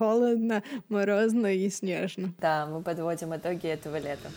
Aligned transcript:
холодно, 0.00 0.62
морозно 0.88 1.54
и 1.54 1.68
снежно. 1.68 2.32
Да, 2.38 2.66
мы 2.66 2.82
подводим 2.82 3.36
итоги 3.36 3.66
этого 3.66 3.96
лета. 3.96 4.30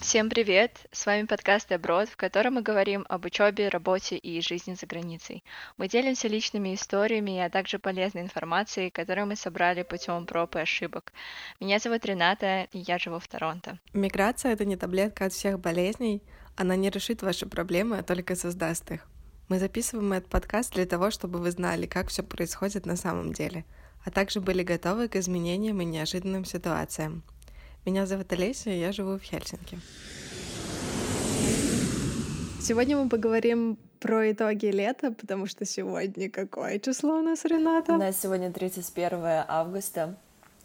Всем 0.00 0.30
привет! 0.30 0.70
С 0.92 1.06
вами 1.06 1.26
подкаст 1.26 1.72
«Аброд», 1.72 2.08
в 2.08 2.16
котором 2.16 2.54
мы 2.54 2.62
говорим 2.62 3.04
об 3.08 3.24
учебе, 3.26 3.68
работе 3.68 4.16
и 4.16 4.40
жизни 4.40 4.74
за 4.74 4.86
границей. 4.86 5.42
Мы 5.76 5.88
делимся 5.88 6.28
личными 6.28 6.72
историями, 6.72 7.40
а 7.40 7.50
также 7.50 7.80
полезной 7.80 8.22
информацией, 8.22 8.90
которую 8.90 9.26
мы 9.26 9.34
собрали 9.34 9.82
путем 9.82 10.24
проб 10.24 10.54
и 10.54 10.60
ошибок. 10.60 11.12
Меня 11.60 11.80
зовут 11.80 12.06
Рената, 12.06 12.68
и 12.72 12.78
я 12.78 12.98
живу 12.98 13.18
в 13.18 13.26
Торонто. 13.26 13.78
Миграция— 13.92 14.52
это 14.54 14.64
не 14.64 14.76
таблетка 14.76 15.24
от 15.24 15.32
всех 15.32 15.58
болезней. 15.58 16.22
Она 16.56 16.76
не 16.76 16.90
решит 16.90 17.22
ваши 17.22 17.46
проблемы, 17.46 17.98
а 17.98 18.02
только 18.04 18.36
создаст 18.36 18.88
их. 18.92 19.08
Мы 19.48 19.58
записываем 19.58 20.12
этот 20.12 20.28
подкаст 20.28 20.74
для 20.74 20.84
того, 20.84 21.10
чтобы 21.10 21.38
вы 21.38 21.50
знали, 21.50 21.86
как 21.86 22.08
все 22.08 22.22
происходит 22.22 22.84
на 22.84 22.96
самом 22.96 23.32
деле, 23.32 23.64
а 24.04 24.10
также 24.10 24.42
были 24.42 24.62
готовы 24.62 25.08
к 25.08 25.16
изменениям 25.16 25.80
и 25.80 25.86
неожиданным 25.86 26.44
ситуациям. 26.44 27.22
Меня 27.86 28.04
зовут 28.04 28.30
Олеся, 28.30 28.68
и 28.68 28.78
я 28.78 28.92
живу 28.92 29.16
в 29.16 29.22
Хельсинки. 29.22 29.78
Сегодня 32.60 32.98
мы 32.98 33.08
поговорим 33.08 33.78
про 34.00 34.30
итоги 34.30 34.66
лета, 34.66 35.12
потому 35.12 35.46
что 35.46 35.64
сегодня 35.64 36.28
какое 36.30 36.78
число 36.78 37.18
у 37.18 37.22
нас, 37.22 37.46
Рената? 37.46 37.94
У 37.94 37.96
нас 37.96 38.20
сегодня 38.20 38.52
31 38.52 39.44
августа. 39.48 40.14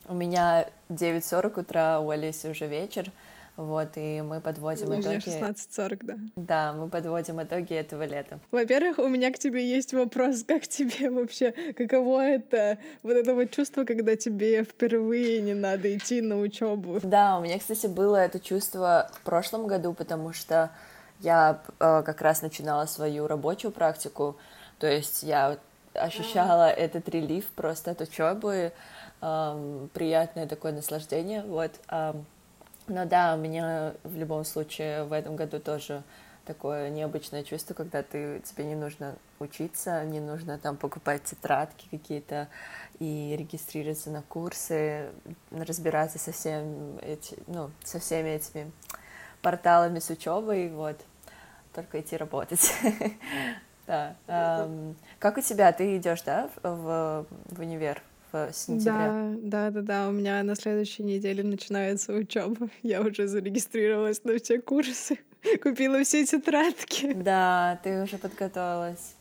У 0.10 0.13
меня 0.13 0.68
9.40 0.90 1.62
утра, 1.62 2.00
у 2.02 2.10
Олеси 2.10 2.48
уже 2.48 2.68
вечер. 2.68 3.10
Вот, 3.55 3.89
и 3.98 4.21
мы 4.21 4.41
подводим 4.41 4.89
у 4.89 4.99
итоги... 4.99 5.17
16.40, 5.17 5.99
да. 6.02 6.17
Да, 6.35 6.73
мы 6.73 6.89
подводим 6.89 7.41
итоги 7.41 7.76
этого 7.76 8.03
лета. 8.03 8.39
Во-первых, 8.49 8.98
у 8.98 9.07
меня 9.07 9.31
к 9.31 9.38
тебе 9.38 9.67
есть 9.70 9.93
вопрос, 9.93 10.43
как 10.48 10.67
тебе 10.67 11.12
вообще, 11.12 11.52
каково 11.77 12.21
это, 12.21 12.79
вот 13.03 13.13
это 13.13 13.35
вот 13.35 13.52
чувство, 13.52 13.84
когда 13.84 14.16
тебе 14.16 14.63
впервые 14.63 15.41
не 15.41 15.54
надо 15.54 15.95
идти 15.95 16.21
на 16.21 16.40
учебу? 16.40 16.99
Да, 17.04 17.37
у 17.37 17.43
меня, 17.43 17.60
кстати, 17.60 17.85
было 17.85 18.15
это 18.18 18.40
чувство 18.40 19.12
в 19.13 19.21
прошлом 19.21 19.67
году, 19.67 19.93
потому 19.93 20.34
что 20.34 20.71
я 21.20 21.62
э, 21.79 22.01
как 22.04 22.21
раз 22.21 22.41
начинала 22.41 22.88
свою 22.88 23.27
рабочую 23.27 23.71
практику, 23.71 24.35
то 24.79 24.88
есть 24.88 25.21
я 25.21 25.57
ощущала 25.93 26.71
mm. 26.71 26.73
этот 26.73 27.07
релиф 27.10 27.45
просто 27.55 27.91
от 27.91 28.01
учебы, 28.01 28.73
э, 29.21 29.88
приятное 29.93 30.48
такое 30.48 30.71
наслаждение, 30.71 31.43
вот. 31.43 31.71
Э, 31.88 32.15
но 32.87 33.05
да, 33.05 33.35
у 33.35 33.37
меня 33.37 33.93
в 34.03 34.15
любом 34.15 34.45
случае 34.45 35.03
в 35.05 35.13
этом 35.13 35.35
году 35.35 35.59
тоже 35.59 36.03
такое 36.45 36.89
необычное 36.89 37.43
чувство, 37.43 37.73
когда 37.73 38.03
ты, 38.03 38.41
тебе 38.41 38.65
не 38.65 38.76
нужно 38.76 39.15
учиться, 39.39 40.03
не 40.03 40.20
нужно 40.20 40.57
там 40.57 40.76
покупать 40.76 41.23
тетрадки 41.23 41.87
какие-то 41.89 42.49
и 42.99 43.35
регистрироваться 43.37 44.09
на 44.09 44.21
курсы, 44.23 45.09
разбираться 45.51 46.20
со, 46.20 46.31
всем 46.31 46.99
эти, 47.01 47.37
ну, 47.48 47.71
со 47.84 47.99
всеми 47.99 48.29
этими 48.29 48.71
порталами 49.41 49.99
с 49.99 50.09
учебой, 50.09 50.70
вот, 50.70 50.98
только 51.73 52.01
идти 52.01 52.17
работать. 52.17 52.73
Да. 53.85 54.15
Как 55.20 55.37
у 55.37 55.41
тебя? 55.41 55.70
Ты 55.73 55.98
идешь, 55.98 56.21
да, 56.21 56.49
в 56.63 57.26
универ? 57.57 58.01
В 58.34 58.53
сентябре. 58.53 59.39
Да, 59.41 59.70
да, 59.70 59.71
да, 59.71 59.81
да. 59.81 60.09
У 60.09 60.12
меня 60.12 60.43
на 60.43 60.55
следующей 60.55 61.03
неделе 61.03 61.43
начинается 61.43 62.13
учеба. 62.13 62.70
Я 62.84 63.01
уже 63.01 63.27
зарегистрировалась 63.27 64.23
на 64.23 64.38
все 64.38 64.59
курсы, 64.59 65.19
купила 65.63 66.03
все 66.03 66.25
тетрадки. 66.25 67.13
Да, 67.13 67.79
ты 67.84 68.03
уже 68.03 68.17
подготовилась. 68.17 69.16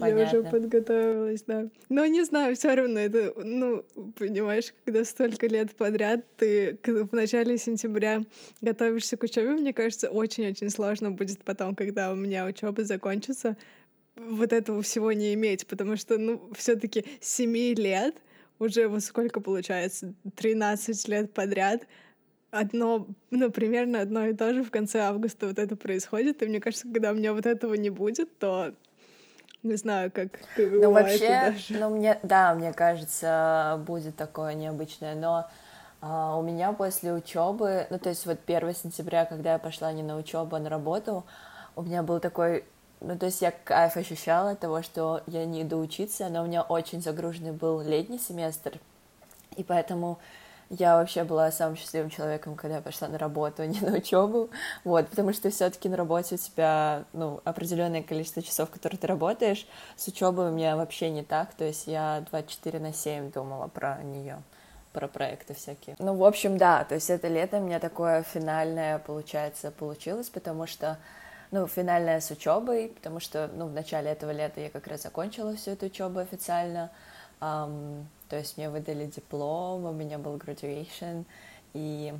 Понятно. 0.00 0.20
Я 0.20 0.26
уже 0.26 0.50
подготовилась, 0.50 1.42
да. 1.46 1.66
Но 1.88 2.06
не 2.06 2.24
знаю, 2.24 2.54
все 2.54 2.74
равно 2.74 3.00
это, 3.00 3.32
ну, 3.36 3.84
понимаешь, 4.16 4.72
когда 4.84 5.04
столько 5.04 5.46
лет 5.46 5.74
подряд 5.74 6.24
ты 6.36 6.78
в 6.84 7.12
начале 7.12 7.58
сентября 7.58 8.22
готовишься 8.60 9.16
к 9.16 9.24
учебе, 9.24 9.50
мне 9.50 9.72
кажется, 9.72 10.08
очень-очень 10.08 10.70
сложно 10.70 11.10
будет 11.10 11.42
потом, 11.42 11.74
когда 11.74 12.12
у 12.12 12.14
меня 12.14 12.46
учеба 12.46 12.84
закончится, 12.84 13.56
вот 14.14 14.52
этого 14.52 14.82
всего 14.82 15.12
не 15.12 15.34
иметь, 15.34 15.66
потому 15.66 15.96
что, 15.96 16.18
ну, 16.18 16.48
все-таки 16.56 17.04
7 17.20 17.52
лет 17.74 18.14
уже 18.58 18.88
вот 18.88 19.02
сколько 19.02 19.40
получается, 19.40 20.14
13 20.36 21.08
лет 21.08 21.32
подряд, 21.32 21.86
одно, 22.50 23.06
ну, 23.30 23.50
примерно 23.50 24.00
одно 24.00 24.26
и 24.26 24.34
то 24.34 24.54
же 24.54 24.64
в 24.64 24.70
конце 24.70 25.00
августа 25.00 25.46
вот 25.46 25.58
это 25.58 25.76
происходит, 25.76 26.42
и 26.42 26.46
мне 26.46 26.60
кажется, 26.60 26.84
когда 26.84 27.12
у 27.12 27.14
меня 27.14 27.32
вот 27.32 27.46
этого 27.46 27.74
не 27.74 27.90
будет, 27.90 28.38
то 28.38 28.72
не 29.62 29.74
знаю, 29.74 30.10
как 30.12 30.38
Ну, 30.56 30.92
вообще, 30.92 31.54
ну, 31.70 31.90
мне, 31.90 32.18
да, 32.22 32.54
мне 32.54 32.72
кажется, 32.72 33.82
будет 33.86 34.16
такое 34.16 34.54
необычное, 34.54 35.14
но 35.14 35.48
а, 36.00 36.36
у 36.36 36.42
меня 36.42 36.72
после 36.72 37.12
учебы, 37.12 37.86
ну, 37.90 37.98
то 37.98 38.08
есть 38.08 38.24
вот 38.24 38.38
1 38.46 38.74
сентября, 38.74 39.24
когда 39.24 39.54
я 39.54 39.58
пошла 39.58 39.92
не 39.92 40.02
на 40.02 40.16
учебу, 40.16 40.54
а 40.54 40.60
на 40.60 40.68
работу, 40.68 41.26
у 41.74 41.82
меня 41.82 42.02
был 42.02 42.20
такой 42.20 42.64
ну, 43.00 43.16
то 43.16 43.26
есть 43.26 43.42
я 43.42 43.50
кайф 43.50 43.96
ощущала 43.96 44.50
от 44.50 44.60
того, 44.60 44.82
что 44.82 45.22
я 45.26 45.44
не 45.44 45.62
иду 45.62 45.78
учиться, 45.78 46.28
но 46.28 46.42
у 46.42 46.46
меня 46.46 46.62
очень 46.62 47.00
загруженный 47.02 47.52
был 47.52 47.80
летний 47.80 48.18
семестр, 48.18 48.78
и 49.56 49.62
поэтому 49.62 50.18
я 50.70 50.96
вообще 50.96 51.24
была 51.24 51.50
самым 51.50 51.76
счастливым 51.76 52.10
человеком, 52.10 52.54
когда 52.54 52.76
я 52.76 52.82
пошла 52.82 53.08
на 53.08 53.16
работу, 53.16 53.62
а 53.62 53.66
не 53.66 53.80
на 53.80 53.96
учебу, 53.96 54.50
вот, 54.84 55.08
потому 55.08 55.32
что 55.32 55.50
все-таки 55.50 55.88
на 55.88 55.96
работе 55.96 56.34
у 56.34 56.38
тебя, 56.38 57.04
ну, 57.12 57.40
определенное 57.44 58.02
количество 58.02 58.42
часов, 58.42 58.70
которые 58.70 58.98
ты 58.98 59.06
работаешь, 59.06 59.66
с 59.96 60.08
учебой 60.08 60.50
у 60.50 60.52
меня 60.52 60.76
вообще 60.76 61.10
не 61.10 61.22
так, 61.22 61.54
то 61.54 61.64
есть 61.64 61.86
я 61.86 62.24
24 62.30 62.78
на 62.80 62.92
7 62.92 63.32
думала 63.32 63.68
про 63.68 64.02
нее 64.02 64.38
про 64.92 65.06
проекты 65.06 65.54
всякие. 65.54 65.94
Ну, 65.98 66.14
в 66.16 66.24
общем, 66.24 66.58
да, 66.58 66.82
то 66.84 66.94
есть 66.94 67.10
это 67.10 67.28
лето 67.28 67.58
у 67.58 67.60
меня 67.60 67.78
такое 67.78 68.22
финальное, 68.22 68.98
получается, 68.98 69.70
получилось, 69.70 70.28
потому 70.28 70.66
что 70.66 70.98
ну, 71.50 71.66
финальная 71.66 72.20
с 72.20 72.30
учебой, 72.30 72.88
потому 72.94 73.20
что, 73.20 73.50
ну, 73.54 73.66
в 73.66 73.72
начале 73.72 74.10
этого 74.10 74.30
лета 74.30 74.60
я 74.60 74.70
как 74.70 74.86
раз 74.86 75.02
закончила 75.02 75.54
всю 75.56 75.72
эту 75.72 75.86
учебу 75.86 76.18
официально, 76.18 76.90
um, 77.40 78.04
то 78.28 78.36
есть 78.36 78.56
мне 78.56 78.68
выдали 78.68 79.06
диплом, 79.06 79.84
у 79.84 79.92
меня 79.92 80.18
был 80.18 80.36
graduation, 80.36 81.24
и 81.74 82.12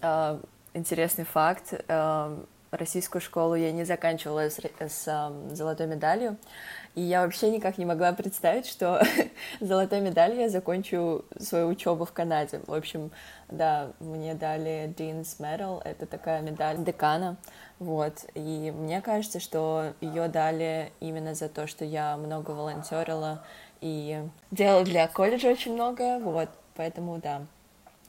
uh, 0.00 0.44
интересный 0.74 1.24
факт, 1.24 1.72
uh, 1.72 2.46
российскую 2.70 3.22
школу 3.22 3.54
я 3.54 3.72
не 3.72 3.84
заканчивала 3.84 4.50
с, 4.50 4.58
с 4.58 5.32
золотой 5.52 5.86
медалью, 5.86 6.36
и 6.94 7.00
я 7.00 7.22
вообще 7.22 7.50
никак 7.50 7.78
не 7.78 7.84
могла 7.84 8.12
представить, 8.12 8.66
что 8.66 9.00
золотой 9.60 10.00
медалью 10.00 10.40
я 10.40 10.48
закончу 10.48 11.24
свою 11.38 11.68
учебу 11.68 12.04
в 12.04 12.12
Канаде. 12.12 12.60
В 12.66 12.74
общем, 12.74 13.10
да, 13.48 13.92
мне 14.00 14.34
дали 14.34 14.92
Dean's 14.96 15.38
Medal, 15.38 15.80
это 15.84 16.06
такая 16.06 16.42
медаль 16.42 16.82
декана, 16.84 17.36
вот, 17.78 18.24
и 18.34 18.72
мне 18.76 19.00
кажется, 19.00 19.40
что 19.40 19.92
ее 20.00 20.28
дали 20.28 20.92
именно 21.00 21.34
за 21.34 21.48
то, 21.48 21.66
что 21.66 21.84
я 21.84 22.16
много 22.16 22.50
волонтерила 22.50 23.44
и 23.80 24.22
делала 24.50 24.84
для 24.84 25.06
колледжа 25.08 25.48
очень 25.48 25.74
много, 25.74 26.18
вот, 26.18 26.48
поэтому, 26.74 27.18
да, 27.18 27.42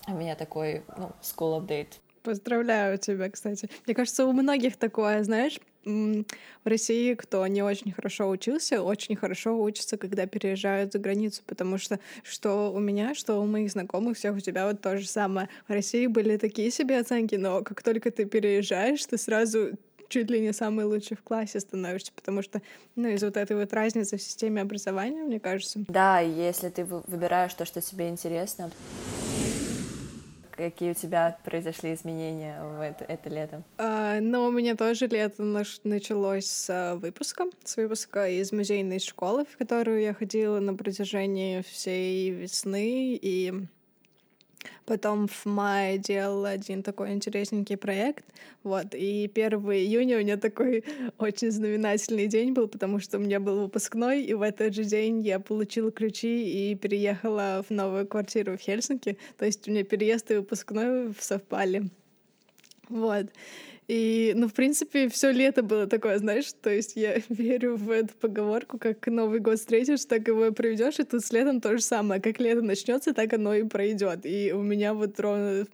у 0.08 0.14
меня 0.14 0.36
такой, 0.36 0.84
ну, 0.98 1.12
school 1.22 1.60
update. 1.60 2.00
Поздравляю 2.24 2.98
тебя, 2.98 3.30
кстати. 3.30 3.70
Мне 3.86 3.96
кажется, 3.96 4.26
у 4.26 4.34
многих 4.34 4.78
такое, 4.78 5.24
знаешь, 5.24 5.60
в 5.86 6.26
России, 6.66 7.14
кто 7.14 7.46
не 7.48 7.64
очень 7.64 7.92
хорошо 7.92 8.30
учился, 8.30 8.82
очень 8.82 9.16
хорошо 9.16 9.60
учится, 9.60 9.98
когда 9.98 10.26
переезжают 10.26 10.94
за 10.94 11.00
границу, 11.00 11.42
потому 11.46 11.78
что 11.78 12.00
что 12.24 12.72
у 12.72 12.80
меня, 12.80 13.16
что 13.16 13.40
у 13.42 13.46
моих 13.46 13.72
знакомых, 13.72 14.18
всех 14.18 14.36
у 14.36 14.40
тебя 14.40 14.68
вот 14.68 14.82
то 14.82 14.98
же 14.98 15.08
самое. 15.08 15.50
В 15.68 15.72
России 15.72 16.08
были 16.08 16.38
такие 16.38 16.70
себе 16.70 17.00
оценки, 17.00 17.36
но 17.36 17.64
как 17.64 17.82
только 17.82 18.12
ты 18.12 18.26
переезжаешь, 18.26 19.06
ты 19.06 19.18
сразу 19.18 19.72
чуть 20.10 20.30
ли 20.30 20.42
не 20.42 20.54
самый 20.54 20.86
лучший 20.86 21.16
в 21.16 21.24
классе 21.24 21.60
становишься, 21.60 22.12
потому 22.14 22.42
что, 22.42 22.62
ну, 22.96 23.08
из 23.08 23.24
вот 23.24 23.38
этой 23.38 23.56
вот 23.56 23.72
разницы 23.74 24.18
в 24.18 24.22
системе 24.22 24.62
образования, 24.62 25.24
мне 25.24 25.40
кажется. 25.40 25.80
Да, 25.88 26.20
если 26.20 26.70
ты 26.70 26.84
выбираешь 26.84 27.54
то, 27.54 27.66
что 27.66 27.80
тебе 27.80 28.10
интересно, 28.10 28.72
Какие 30.60 30.92
у 30.92 30.94
тебя 30.94 31.38
произошли 31.46 31.94
изменения 31.94 32.62
в 32.62 32.82
это, 32.82 33.06
это 33.06 33.30
лето? 33.30 33.64
А, 33.78 34.20
ну, 34.20 34.44
у 34.44 34.52
меня 34.52 34.76
тоже 34.76 35.08
лето 35.08 35.42
началось 35.86 36.48
с 36.48 36.98
выпуска, 37.02 37.46
с 37.64 37.78
выпуска 37.78 38.28
из 38.28 38.52
музейной 38.52 39.00
школы, 39.00 39.46
в 39.46 39.58
которую 39.58 40.02
я 40.02 40.14
ходила 40.14 40.60
на 40.60 40.74
протяжении 40.74 41.62
всей 41.62 42.32
весны, 42.32 43.18
и 43.22 43.54
Потом 44.86 45.28
в 45.28 45.46
мае 45.46 45.98
делала 45.98 46.50
один 46.50 46.84
такой 46.84 47.14
интересненький 47.14 47.78
проект, 47.78 48.26
вот, 48.64 48.94
и 48.94 49.30
1 49.34 49.60
июня 49.72 50.18
у 50.18 50.20
меня 50.20 50.38
такой 50.38 50.84
очень 51.18 51.52
знаменательный 51.52 52.28
день 52.28 52.54
был, 52.54 52.68
потому 52.68 53.00
что 53.00 53.18
у 53.18 53.22
меня 53.22 53.40
был 53.40 53.62
выпускной, 53.62 54.24
и 54.24 54.34
в 54.34 54.42
этот 54.42 54.74
же 54.74 54.84
день 54.84 55.22
я 55.22 55.40
получила 55.40 55.92
ключи 55.92 56.72
и 56.72 56.76
переехала 56.76 57.64
в 57.68 57.72
новую 57.72 58.08
квартиру 58.08 58.58
в 58.58 58.62
Хельсинки, 58.62 59.18
то 59.38 59.46
есть 59.46 59.68
у 59.68 59.72
меня 59.72 59.84
переезд 59.84 60.32
и 60.32 60.36
выпускной 60.36 61.14
совпали, 61.20 61.90
вот. 62.90 63.28
И, 63.90 64.34
ну, 64.36 64.48
в 64.48 64.54
принципе, 64.54 65.10
все 65.10 65.32
лето 65.32 65.64
было 65.64 65.88
такое, 65.88 66.20
знаешь, 66.20 66.54
то 66.62 66.70
есть 66.70 66.96
я 66.96 67.20
верю 67.30 67.76
в 67.76 67.90
эту 67.90 68.14
поговорку, 68.14 68.78
как 68.78 69.08
Новый 69.08 69.40
год 69.40 69.58
встретишь, 69.58 70.06
так 70.06 70.28
его 70.28 70.46
и 70.46 70.52
проведешь, 70.52 71.00
и 71.00 71.04
тут 71.04 71.26
с 71.26 71.32
летом 71.32 71.60
то 71.60 71.76
же 71.76 71.82
самое. 71.82 72.22
Как 72.22 72.40
лето 72.40 72.62
начнется, 72.62 73.16
так 73.16 73.34
оно 73.34 73.56
и 73.56 73.64
пройдет. 73.64 74.28
И 74.28 74.54
у 74.54 74.62
меня 74.62 74.94
вот 74.94 75.20
ровно, 75.20 75.66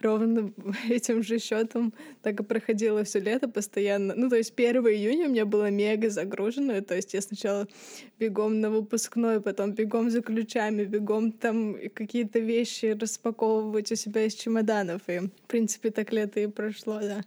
ровно 0.00 0.52
этим 0.90 1.22
же 1.22 1.38
счетом 1.38 1.94
так 2.20 2.38
и 2.38 2.42
проходило 2.42 3.02
все 3.04 3.18
лето 3.18 3.48
постоянно. 3.48 4.12
Ну, 4.14 4.28
то 4.28 4.36
есть 4.36 4.52
1 4.54 4.86
июня 4.86 5.28
у 5.28 5.30
меня 5.30 5.46
было 5.46 5.70
мега 5.70 6.10
загружено, 6.10 6.78
то 6.82 6.96
есть 6.96 7.14
я 7.14 7.22
сначала 7.22 7.66
бегом 8.18 8.60
на 8.60 8.68
выпускной, 8.68 9.40
потом 9.40 9.72
бегом 9.72 10.10
за 10.10 10.20
ключами, 10.20 10.84
бегом 10.84 11.32
там 11.32 11.78
какие-то 11.94 12.40
вещи 12.40 12.94
распаковывать 13.00 13.90
у 13.90 13.96
себя 13.96 14.26
из 14.26 14.34
чемоданов. 14.34 15.00
И, 15.06 15.20
в 15.20 15.46
принципе, 15.46 15.90
так 15.90 16.12
лето 16.12 16.40
и 16.40 16.46
прошло, 16.46 17.00
да. 17.00 17.22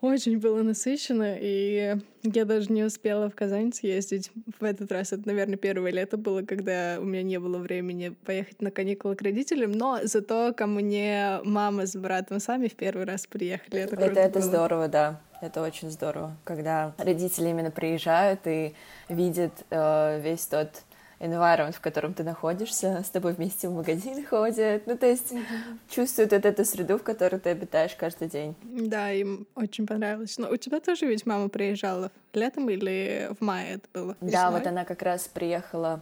Очень 0.00 0.38
было 0.38 0.62
насыщенно, 0.62 1.36
и 1.38 1.94
я 2.22 2.44
даже 2.46 2.72
не 2.72 2.84
успела 2.84 3.28
в 3.28 3.34
Казань 3.34 3.70
съездить 3.72 4.30
в 4.58 4.64
этот 4.64 4.90
раз. 4.90 5.12
Это, 5.12 5.26
наверное, 5.26 5.58
первое 5.58 5.92
лето 5.92 6.16
было, 6.16 6.40
когда 6.40 6.96
у 6.98 7.04
меня 7.04 7.22
не 7.22 7.38
было 7.38 7.58
времени 7.58 8.08
поехать 8.24 8.62
на 8.62 8.70
каникулы 8.70 9.14
к 9.14 9.20
родителям, 9.20 9.72
но 9.72 9.98
зато 10.04 10.54
ко 10.54 10.66
мне 10.66 11.40
мама 11.44 11.86
с 11.86 11.94
братом 11.96 12.40
сами 12.40 12.68
в 12.68 12.76
первый 12.76 13.04
раз 13.04 13.26
приехали. 13.26 13.82
Это, 13.82 13.96
это, 13.96 14.20
это 14.20 14.40
здорово, 14.40 14.88
да. 14.88 15.20
Это 15.42 15.62
очень 15.62 15.90
здорово, 15.90 16.36
когда 16.44 16.94
родители 16.98 17.48
именно 17.48 17.70
приезжают 17.70 18.40
и 18.46 18.74
видят 19.08 19.52
э, 19.70 20.20
весь 20.20 20.46
тот 20.46 20.82
environment, 21.20 21.72
в 21.72 21.80
котором 21.80 22.14
ты 22.14 22.24
находишься, 22.24 23.02
с 23.04 23.10
тобой 23.10 23.34
вместе 23.34 23.68
в 23.68 23.74
магазин 23.74 24.24
ходят, 24.30 24.86
ну, 24.86 24.96
то 24.96 25.06
есть 25.06 25.32
mm-hmm. 25.32 25.78
чувствуют 25.88 26.32
вот 26.32 26.44
эту 26.44 26.64
среду, 26.64 26.98
в 26.98 27.02
которой 27.02 27.38
ты 27.38 27.50
обитаешь 27.50 27.94
каждый 27.94 28.28
день. 28.28 28.56
Да, 28.62 29.12
им 29.12 29.46
очень 29.54 29.86
понравилось. 29.86 30.38
Но 30.38 30.50
у 30.50 30.56
тебя 30.56 30.80
тоже 30.80 31.06
ведь 31.06 31.26
мама 31.26 31.48
приезжала 31.48 32.10
летом 32.32 32.68
или 32.70 33.30
в 33.38 33.44
мае 33.44 33.74
это 33.74 33.88
было? 33.92 34.16
Весной? 34.20 34.32
Да, 34.32 34.50
вот 34.50 34.66
она 34.66 34.84
как 34.84 35.02
раз 35.02 35.28
приехала 35.28 36.00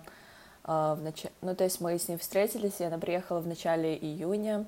э, 0.65 0.71
в 0.71 1.01
начале, 1.03 1.33
ну, 1.43 1.55
то 1.55 1.65
есть 1.65 1.81
мы 1.81 1.99
с 1.99 2.09
ней 2.09 2.17
встретились, 2.17 2.81
и 2.81 2.85
она 2.85 2.99
приехала 2.99 3.41
в 3.41 3.47
начале 3.47 3.97
июня, 3.97 4.67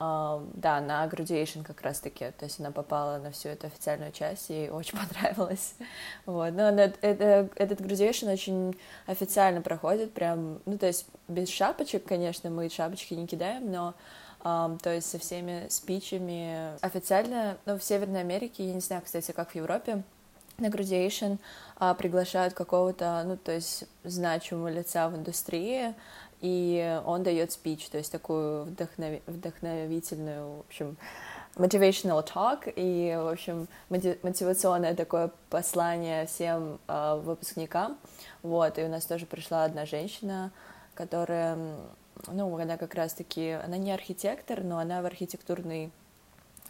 да, 0.00 0.80
на 0.80 1.06
Graduation 1.06 1.62
как 1.62 1.82
раз-таки, 1.82 2.30
то 2.30 2.46
есть 2.46 2.58
она 2.58 2.70
попала 2.70 3.18
на 3.18 3.30
всю 3.32 3.50
эту 3.50 3.66
официальную 3.66 4.12
часть, 4.12 4.48
ей 4.48 4.70
очень 4.70 4.98
понравилось, 5.08 5.74
вот, 6.24 6.54
но 6.54 6.68
она, 6.68 6.84
это, 6.84 7.50
этот 7.54 7.82
Graduation 7.82 8.32
очень 8.32 8.74
официально 9.06 9.60
проходит, 9.60 10.14
прям, 10.14 10.60
ну, 10.64 10.78
то 10.78 10.86
есть 10.86 11.06
без 11.28 11.50
шапочек, 11.50 12.04
конечно, 12.04 12.48
мы 12.48 12.70
шапочки 12.70 13.14
не 13.14 13.26
кидаем, 13.26 13.70
но 13.70 13.94
Um, 14.42 14.78
то 14.82 14.88
есть 14.88 15.10
со 15.10 15.18
всеми 15.18 15.66
спичами 15.68 16.74
официально, 16.80 17.58
ну, 17.66 17.76
в 17.76 17.84
Северной 17.84 18.20
Америке, 18.20 18.64
я 18.64 18.72
не 18.72 18.80
знаю, 18.80 19.02
кстати, 19.04 19.32
как 19.32 19.50
в 19.50 19.54
Европе, 19.54 20.02
на 20.60 20.66
graduation 20.66 21.38
а, 21.76 21.94
приглашают 21.94 22.54
какого-то, 22.54 23.22
ну, 23.26 23.36
то 23.36 23.52
есть 23.52 23.84
значимого 24.04 24.68
лица 24.68 25.08
в 25.08 25.16
индустрии, 25.16 25.94
и 26.40 27.00
он 27.04 27.22
дает 27.22 27.52
спич, 27.52 27.88
то 27.88 27.98
есть 27.98 28.10
такую 28.10 28.64
вдохнов... 28.64 29.20
вдохновительную, 29.26 30.56
в 30.56 30.60
общем, 30.60 30.96
motivational 31.56 32.26
talk, 32.26 32.72
и, 32.74 33.16
в 33.16 33.28
общем, 33.28 33.68
мотивационное 33.88 34.94
такое 34.94 35.30
послание 35.50 36.26
всем 36.26 36.78
э, 36.88 37.20
выпускникам, 37.22 37.98
вот, 38.42 38.78
и 38.78 38.84
у 38.84 38.88
нас 38.88 39.04
тоже 39.04 39.26
пришла 39.26 39.64
одна 39.64 39.84
женщина, 39.86 40.52
которая, 40.94 41.58
ну, 42.28 42.56
она 42.58 42.76
как 42.76 42.94
раз-таки, 42.94 43.50
она 43.50 43.76
не 43.76 43.92
архитектор, 43.92 44.62
но 44.62 44.78
она 44.78 45.02
в 45.02 45.06
архитектурной 45.06 45.90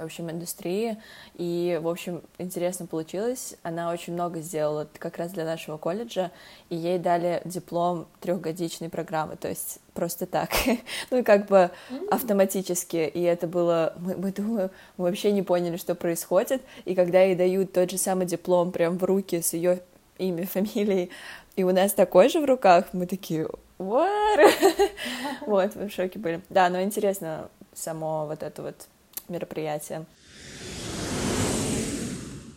в 0.01 0.05
общем, 0.05 0.31
индустрии. 0.31 0.97
И, 1.35 1.79
в 1.83 1.89
общем, 1.89 2.23
интересно 2.39 2.87
получилось. 2.87 3.57
Она 3.63 3.91
очень 3.93 4.13
много 4.13 4.41
сделала 4.41 4.89
как 4.99 5.19
раз 5.19 5.33
для 5.33 5.45
нашего 5.45 5.77
колледжа, 5.77 6.31
и 6.69 6.77
ей 6.77 6.99
дали 6.99 7.43
диплом 7.45 8.07
трехгодичной 8.21 8.89
программы, 8.89 9.37
то 9.37 9.49
есть 9.49 9.81
просто 9.95 10.27
так, 10.27 10.51
ну, 11.11 11.25
как 11.25 11.47
бы 11.47 11.71
автоматически, 12.11 12.97
и 12.97 13.21
это 13.23 13.47
было, 13.47 13.95
мы, 13.99 14.17
мы 14.17 14.33
думаю, 14.33 14.71
мы 14.97 15.05
вообще 15.05 15.33
не 15.33 15.43
поняли, 15.43 15.77
что 15.77 15.95
происходит, 15.95 16.63
и 16.85 16.95
когда 16.95 17.23
ей 17.23 17.35
дают 17.35 17.73
тот 17.73 17.91
же 17.91 17.99
самый 17.99 18.27
диплом 18.27 18.73
прям 18.73 18.99
в 18.99 19.05
руки 19.05 19.41
с 19.41 19.53
ее 19.53 19.83
имя, 20.19 20.47
фамилией, 20.53 21.11
и 21.57 21.65
у 21.65 21.73
нас 21.73 21.93
такой 21.93 22.29
же 22.29 22.41
в 22.41 22.45
руках, 22.45 22.87
мы 22.93 23.07
такие, 23.07 23.49
what? 23.79 24.91
вот, 25.47 25.75
мы 25.75 25.89
в 25.89 25.93
шоке 25.93 26.19
были. 26.19 26.41
Да, 26.49 26.69
но 26.69 26.83
интересно 26.83 27.49
само 27.75 28.27
вот 28.27 28.43
это 28.43 28.63
вот 28.63 28.89
мероприятия. 29.31 30.05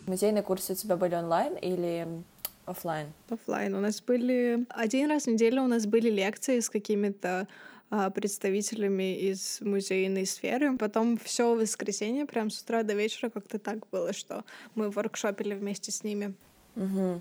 Музейные 0.06 0.42
курсы 0.42 0.72
у 0.74 0.76
тебя 0.76 0.96
были 0.96 1.14
онлайн 1.14 1.54
или 1.54 2.06
офлайн? 2.66 3.12
Офлайн. 3.30 3.74
У 3.74 3.80
нас 3.80 4.02
были 4.02 4.66
один 4.68 5.10
раз 5.10 5.24
в 5.24 5.30
неделю 5.30 5.62
у 5.62 5.66
нас 5.66 5.86
были 5.86 6.10
лекции 6.10 6.60
с 6.60 6.68
какими-то 6.68 7.48
а, 7.90 8.10
представителями 8.10 9.16
из 9.16 9.60
музейной 9.60 10.26
сферы. 10.26 10.76
Потом 10.76 11.16
все 11.16 11.54
воскресенье, 11.54 12.26
прям 12.26 12.50
с 12.50 12.60
утра 12.60 12.82
до 12.82 12.94
вечера 12.94 13.30
как-то 13.30 13.58
так 13.58 13.88
было, 13.90 14.12
что 14.12 14.44
мы 14.74 14.90
воркшопили 14.90 15.54
вместе 15.54 15.92
с 15.92 16.02
ними. 16.02 16.34
Угу. 16.76 17.20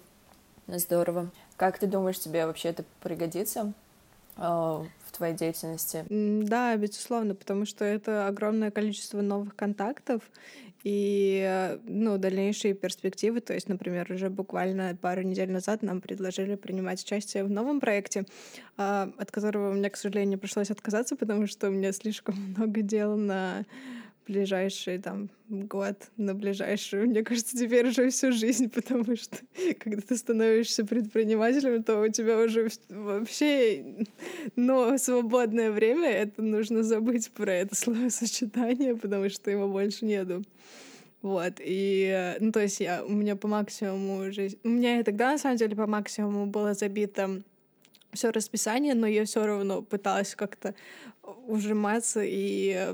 Здорово. 0.67 1.29
Как 1.57 1.77
ты 1.79 1.87
думаешь, 1.87 2.19
тебе 2.19 2.45
вообще 2.45 2.69
это 2.69 2.83
пригодится? 3.01 3.73
А, 4.35 4.85
твоей 5.13 5.35
деятельности? 5.35 6.05
Да, 6.09 6.75
безусловно, 6.75 7.35
потому 7.35 7.65
что 7.65 7.85
это 7.85 8.27
огромное 8.27 8.71
количество 8.71 9.21
новых 9.21 9.55
контактов 9.55 10.21
и 10.83 11.77
ну, 11.85 12.17
дальнейшие 12.17 12.73
перспективы. 12.73 13.39
То 13.39 13.53
есть, 13.53 13.69
например, 13.69 14.11
уже 14.11 14.29
буквально 14.29 14.97
пару 14.99 15.21
недель 15.21 15.49
назад 15.49 15.81
нам 15.81 16.01
предложили 16.01 16.55
принимать 16.55 17.01
участие 17.01 17.45
в 17.45 17.49
новом 17.49 17.79
проекте, 17.79 18.25
а, 18.77 19.09
от 19.17 19.31
которого 19.31 19.71
мне, 19.71 19.89
к 19.89 19.95
сожалению, 19.95 20.39
пришлось 20.39 20.71
отказаться, 20.71 21.15
потому 21.15 21.47
что 21.47 21.69
у 21.69 21.71
меня 21.71 21.93
слишком 21.93 22.35
много 22.57 22.81
дел 22.81 23.15
на 23.15 23.65
ближайший 24.27 24.97
там 24.99 25.29
год, 25.49 25.95
на 26.17 26.33
ближайшую, 26.33 27.07
мне 27.07 27.23
кажется, 27.23 27.57
теперь 27.57 27.87
уже 27.87 28.09
всю 28.09 28.31
жизнь, 28.31 28.69
потому 28.73 29.15
что 29.15 29.37
когда 29.79 30.01
ты 30.01 30.15
становишься 30.15 30.85
предпринимателем, 30.85 31.83
то 31.83 32.01
у 32.01 32.07
тебя 32.07 32.39
уже 32.39 32.69
вообще, 32.89 33.83
но 34.55 34.97
свободное 34.97 35.71
время, 35.71 36.09
это 36.09 36.41
нужно 36.41 36.83
забыть 36.83 37.31
про 37.31 37.53
это 37.53 37.75
словосочетание, 37.75 38.95
потому 38.95 39.29
что 39.29 39.51
его 39.51 39.67
больше 39.67 40.05
нету. 40.05 40.43
Вот, 41.21 41.53
и, 41.59 42.35
ну, 42.41 42.51
то 42.51 42.59
есть 42.59 42.81
я, 42.81 43.03
у 43.05 43.11
меня 43.11 43.37
по 43.37 43.47
максимуму 43.47 44.29
жизнь... 44.33 44.59
У 44.65 44.67
меня 44.67 44.99
и 44.99 45.03
тогда, 45.03 45.31
на 45.31 45.37
самом 45.37 45.55
деле, 45.55 45.73
по 45.73 45.87
максимуму 45.87 46.47
было 46.47 46.73
забито 46.73 47.41
все 48.11 48.29
расписание, 48.31 48.93
но 48.93 49.07
я 49.07 49.23
все 49.23 49.45
равно 49.45 49.81
пыталась 49.81 50.35
как-то 50.35 50.75
ужиматься 51.47 52.21
и 52.23 52.93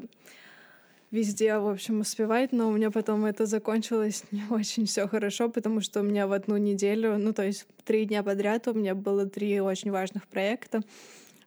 везде, 1.12 1.58
в 1.58 1.68
общем, 1.68 2.02
успевать, 2.02 2.52
но 2.52 2.70
у 2.70 2.72
меня 2.72 2.92
потом 2.92 3.26
это 3.26 3.46
закончилось 3.46 4.24
не 4.32 4.44
очень 4.50 4.86
все 4.86 5.08
хорошо, 5.08 5.50
потому 5.50 5.82
что 5.82 6.02
у 6.02 6.04
меня 6.04 6.28
в 6.28 6.34
одну 6.34 6.58
неделю, 6.58 7.18
ну, 7.18 7.34
то 7.34 7.46
есть 7.46 7.66
три 7.86 8.06
дня 8.06 8.24
подряд 8.24 8.68
у 8.68 8.74
меня 8.74 8.96
было 8.96 9.26
три 9.26 9.60
очень 9.60 9.92
важных 9.92 10.28
проекта. 10.28 10.82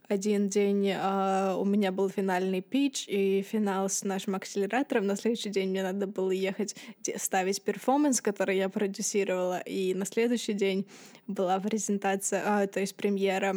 Один 0.08 0.48
день 0.48 0.90
э, 0.90 1.54
у 1.56 1.64
меня 1.64 1.90
был 1.90 2.10
финальный 2.10 2.60
пич 2.60 3.06
и 3.08 3.40
финал 3.40 3.88
с 3.88 4.02
нашим 4.02 4.34
акселератором. 4.34 5.06
На 5.06 5.16
следующий 5.16 5.48
день 5.48 5.70
мне 5.70 5.82
надо 5.82 6.06
было 6.06 6.32
ехать 6.32 6.76
ставить 7.16 7.62
перформанс, 7.62 8.20
который 8.20 8.58
я 8.58 8.68
продюсировала. 8.68 9.60
И 9.60 9.94
на 9.94 10.04
следующий 10.04 10.52
день 10.52 10.86
была 11.26 11.58
презентация, 11.60 12.64
э, 12.64 12.66
то 12.66 12.80
есть 12.80 12.94
премьера 12.94 13.56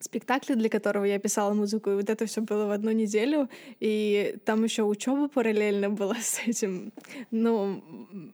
спектакля, 0.00 0.54
для 0.54 0.68
которого 0.68 1.04
я 1.04 1.18
писала 1.18 1.54
музыку, 1.54 1.90
и 1.90 1.94
вот 1.94 2.10
это 2.10 2.26
все 2.26 2.40
было 2.40 2.66
в 2.66 2.70
одну 2.70 2.90
неделю, 2.90 3.48
и 3.80 4.36
там 4.44 4.64
еще 4.64 4.82
учеба 4.82 5.28
параллельно 5.28 5.90
была 5.90 6.16
с 6.16 6.40
этим. 6.46 6.92
Ну, 7.30 7.82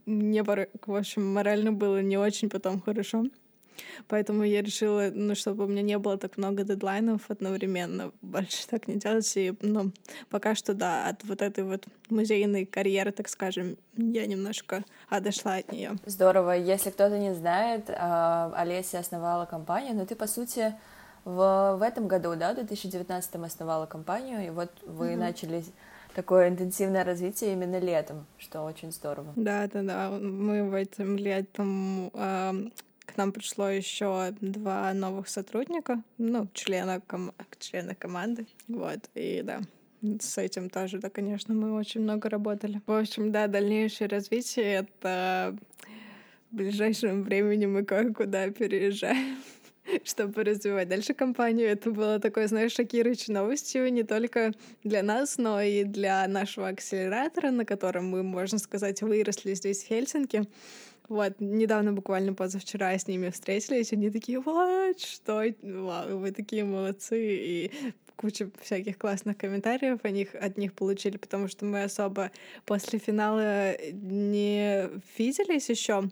мне, 0.07 0.43
в 0.43 0.69
общем, 0.87 1.33
морально 1.33 1.73
было 1.73 2.03
не 2.03 2.17
очень 2.17 2.49
потом 2.49 2.81
хорошо. 2.81 3.25
Поэтому 4.09 4.45
я 4.45 4.63
решила, 4.63 5.11
ну, 5.13 5.35
чтобы 5.35 5.65
у 5.65 5.67
меня 5.67 5.83
не 5.83 5.99
было 5.99 6.17
так 6.17 6.37
много 6.37 6.65
дедлайнов 6.65 7.23
одновременно, 7.29 8.13
больше 8.23 8.67
так 8.69 8.89
не 8.89 8.97
делать. 8.97 9.37
И, 9.37 9.55
ну, 9.61 9.93
пока 10.31 10.55
что, 10.55 10.75
да, 10.75 11.09
от 11.09 11.25
вот 11.25 11.43
этой 11.43 11.65
вот 11.65 11.85
музейной 12.11 12.67
карьеры, 12.67 13.13
так 13.13 13.29
скажем, 13.29 13.77
я 13.97 14.27
немножко 14.27 14.85
отошла 15.09 15.57
от 15.57 15.73
нее. 15.73 15.97
Здорово. 16.07 16.53
Если 16.57 16.91
кто-то 16.91 17.19
не 17.19 17.35
знает, 17.35 17.91
а, 17.91 18.53
Олеся 18.57 18.99
основала 18.99 19.47
компанию, 19.47 19.95
но 19.95 20.07
ты, 20.07 20.15
по 20.15 20.27
сути, 20.27 20.75
в, 21.25 21.77
в 21.79 21.83
этом 21.83 22.09
году, 22.09 22.35
да, 22.37 22.53
в 22.53 22.57
2019 22.57 23.35
основала 23.37 23.87
компанию, 23.87 24.47
и 24.47 24.51
вот 24.51 24.71
вы 24.85 25.13
mm-hmm. 25.13 25.17
начали 25.17 25.65
такое 26.15 26.49
интенсивное 26.49 27.05
развитие 27.05 27.53
именно 27.53 27.79
летом, 27.79 28.27
что 28.39 28.63
очень 28.63 28.93
здорово. 28.93 29.33
Да, 29.37 29.69
да, 29.73 29.83
да. 29.83 30.11
Мы 30.11 30.69
в 30.69 30.75
этом 30.75 31.17
летом 31.17 32.11
э, 32.15 32.53
к 33.05 33.17
нам 33.17 33.33
пришло 33.33 33.69
еще 33.69 34.33
два 34.41 34.93
новых 34.93 35.29
сотрудника, 35.29 36.03
ну, 36.19 36.49
члена, 36.53 37.01
ком- 37.01 37.35
члена 37.59 37.95
команды. 37.95 38.47
Вот, 38.69 39.01
и 39.15 39.43
да, 39.43 39.61
с 40.21 40.39
этим 40.39 40.71
тоже, 40.71 40.99
да, 40.99 41.11
конечно, 41.11 41.55
мы 41.55 41.75
очень 41.75 42.03
много 42.03 42.29
работали. 42.29 42.81
В 42.87 42.93
общем, 42.93 43.33
да, 43.33 43.47
дальнейшее 43.47 44.09
развитие— 44.09 44.65
это 45.05 45.57
в 46.51 46.57
ближайшем 46.57 47.23
времени 47.23 47.67
мы 47.67 47.85
кое-куда 47.85 48.51
переезжаем 48.51 49.39
чтобы 50.05 50.45
развивать 50.45 50.89
дальше 50.89 51.15
компанию. 51.15 51.69
Это 51.69 51.91
было 51.91 52.19
такой, 52.19 52.47
знаешь, 52.47 52.73
шокирующей 52.73 53.33
новостью 53.33 53.93
не 53.93 54.03
только 54.03 54.53
для 54.83 55.03
нас, 55.03 55.39
но 55.39 55.61
и 55.61 55.85
для 55.85 56.27
нашего 56.29 56.69
акселератора, 56.69 57.51
на 57.51 57.65
котором 57.65 58.09
мы, 58.09 58.23
можно 58.23 58.59
сказать, 58.59 59.03
выросли 59.03 59.55
здесь, 59.55 59.83
в 59.83 59.87
Хельсинки. 59.87 60.45
Вот, 61.09 61.35
недавно, 61.39 61.93
буквально 61.93 62.33
позавчера 62.33 62.97
с 62.99 63.07
ними 63.07 63.29
встретились, 63.29 63.93
они 63.93 64.11
такие, 64.11 64.41
вот, 64.41 64.99
что, 64.99 65.43
вау, 65.63 66.19
вы 66.19 66.31
такие 66.33 66.65
молодцы, 66.65 67.19
и 67.21 67.73
куча 68.17 68.49
всяких 68.63 68.97
классных 68.97 69.37
комментариев 69.37 69.99
о 70.03 70.11
них, 70.11 70.35
от 70.35 70.57
них 70.57 70.73
получили, 70.73 71.19
потому 71.19 71.47
что 71.49 71.67
мы 71.67 71.83
особо 71.83 72.31
после 72.65 72.99
финала 72.99 73.77
не 73.93 74.89
виделись 75.19 75.69
еще, 75.69 76.09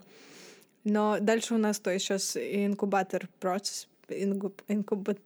но 0.85 1.19
дальше 1.21 1.55
у 1.55 1.59
нас 1.59 1.79
то 1.79 1.91
есть 1.91 2.05
сейчас 2.05 2.37
инкубатор 2.37 3.29
процесс, 3.41 3.89
инкуб, 4.09 4.63
инкубат, 4.69 5.19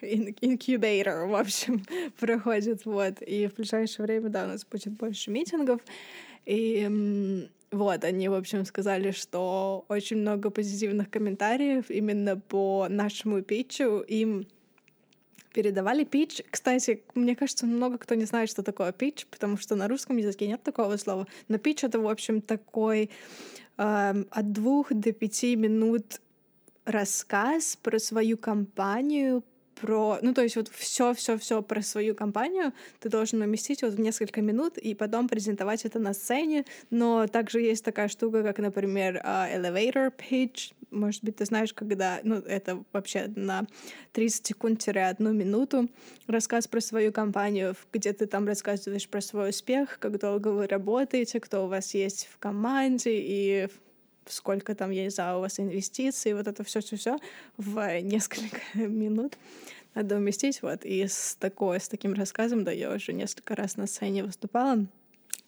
инкубатор, 0.00 1.26
в 1.26 1.34
общем, 1.34 1.84
проходит, 2.18 2.84
вот. 2.84 3.22
И 3.22 3.46
в 3.46 3.54
ближайшее 3.54 4.06
время, 4.06 4.28
да, 4.28 4.44
у 4.44 4.48
нас 4.48 4.64
будет 4.64 4.92
больше 4.92 5.30
митингов. 5.30 5.80
И 6.44 7.48
вот, 7.70 8.04
они, 8.04 8.28
в 8.28 8.34
общем, 8.34 8.64
сказали, 8.64 9.12
что 9.12 9.84
очень 9.88 10.18
много 10.18 10.50
позитивных 10.50 11.08
комментариев 11.10 11.90
именно 11.90 12.36
по 12.36 12.86
нашему 12.90 13.40
питчу. 13.42 14.00
Им 14.00 14.46
передавали 15.54 16.04
питч. 16.04 16.42
Кстати, 16.50 17.02
мне 17.14 17.36
кажется, 17.36 17.66
много 17.66 17.98
кто 17.98 18.14
не 18.14 18.24
знает, 18.24 18.50
что 18.50 18.62
такое 18.62 18.92
питч, 18.92 19.26
потому 19.26 19.56
что 19.56 19.74
на 19.74 19.88
русском 19.88 20.16
языке 20.16 20.46
нет 20.46 20.62
такого 20.62 20.96
слова. 20.96 21.26
Но 21.48 21.58
питч— 21.58 21.84
это, 21.84 21.98
в 22.00 22.08
общем, 22.08 22.40
такой 22.40 23.10
от 23.76 24.52
двух 24.52 24.92
до 24.92 25.12
пяти 25.12 25.56
минут 25.56 26.20
рассказ 26.84 27.76
про 27.76 27.98
свою 27.98 28.36
компанию, 28.36 29.42
про, 29.82 30.20
ну 30.22 30.32
то 30.32 30.42
есть 30.42 30.54
вот 30.54 30.68
все, 30.68 31.12
все, 31.12 31.36
все 31.36 31.60
про 31.60 31.82
свою 31.82 32.14
компанию 32.14 32.72
ты 33.00 33.08
должен 33.08 33.42
уместить 33.42 33.82
вот 33.82 33.94
в 33.94 34.00
несколько 34.00 34.40
минут 34.40 34.78
и 34.78 34.94
потом 34.94 35.28
презентовать 35.28 35.84
это 35.84 35.98
на 35.98 36.14
сцене. 36.14 36.64
Но 36.90 37.26
также 37.26 37.60
есть 37.60 37.84
такая 37.84 38.06
штука, 38.06 38.44
как, 38.44 38.58
например, 38.58 39.16
uh, 39.16 39.52
elevator 39.52 40.12
pitch. 40.16 40.72
Может 40.92 41.24
быть, 41.24 41.36
ты 41.36 41.46
знаешь, 41.46 41.74
когда, 41.74 42.20
ну 42.22 42.36
это 42.36 42.84
вообще 42.92 43.26
на 43.34 43.66
30 44.12 44.46
секунд-1 44.46 45.32
минуту 45.32 45.88
рассказ 46.28 46.68
про 46.68 46.80
свою 46.80 47.12
компанию, 47.12 47.74
где 47.92 48.12
ты 48.12 48.26
там 48.26 48.46
рассказываешь 48.46 49.08
про 49.08 49.20
свой 49.20 49.50
успех, 49.50 49.98
как 49.98 50.20
долго 50.20 50.48
вы 50.48 50.68
работаете, 50.68 51.40
кто 51.40 51.64
у 51.64 51.68
вас 51.68 51.92
есть 51.94 52.28
в 52.32 52.38
команде 52.38 53.10
и 53.14 53.68
сколько 54.26 54.74
там 54.74 54.90
есть 54.90 55.16
за 55.16 55.36
у 55.36 55.40
вас 55.40 55.58
инвестиций, 55.60 56.34
вот 56.34 56.46
это 56.46 56.64
все 56.64 56.80
все 56.80 56.96
все 56.96 57.18
в 57.56 58.00
несколько 58.00 58.60
минут 58.74 59.36
надо 59.94 60.16
уместить, 60.16 60.62
вот, 60.62 60.84
и 60.84 61.06
с 61.06 61.36
такой, 61.38 61.78
с 61.78 61.88
таким 61.88 62.14
рассказом, 62.14 62.64
да, 62.64 62.72
я 62.72 62.90
уже 62.92 63.12
несколько 63.12 63.54
раз 63.54 63.76
на 63.76 63.86
сцене 63.86 64.24
выступала, 64.24 64.86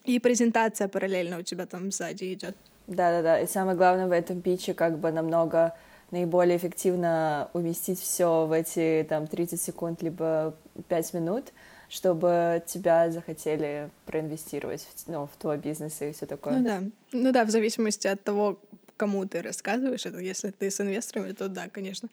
и 0.05 0.19
презентация 0.19 0.89
параллельно 0.89 1.39
у 1.39 1.43
тебя 1.43 1.67
там 1.67 1.91
сзади 1.91 2.35
идет. 2.35 2.57
Да-да-да, 2.87 3.41
и 3.41 3.47
самое 3.47 3.77
главное 3.77 4.07
в 4.07 4.13
этом 4.13 4.43
питче 4.43 4.75
как 4.75 4.99
бы 4.99 5.11
намного 5.11 5.75
наиболее 6.11 6.59
эффективно 6.59 7.49
уместить 7.55 7.99
все 7.99 8.47
в 8.47 8.53
эти 8.53 9.07
там 9.09 9.27
30 9.27 9.61
секунд 9.61 10.03
либо 10.03 10.55
5 10.89 11.15
минут, 11.15 11.53
чтобы 11.95 12.61
тебя 12.67 13.09
захотели 13.13 13.89
проинвестировать 14.05 14.83
в, 14.83 15.09
ну, 15.09 15.27
в 15.27 15.37
твой 15.39 15.59
бизнес 15.59 16.03
и 16.03 16.11
все 16.11 16.27
такое. 16.27 16.59
Ну 16.59 16.65
да. 16.65 16.83
Ну 17.13 17.33
да, 17.33 17.45
в 17.45 17.51
зависимости 17.51 18.09
от 18.09 18.21
того, 18.25 18.59
кому 18.97 19.25
ты 19.27 19.43
рассказываешь 19.43 20.05
это. 20.05 20.19
Если 20.19 20.51
ты 20.51 20.73
с 20.73 20.81
инвесторами, 20.81 21.33
то 21.33 21.49
да, 21.49 21.69
конечно. 21.69 22.09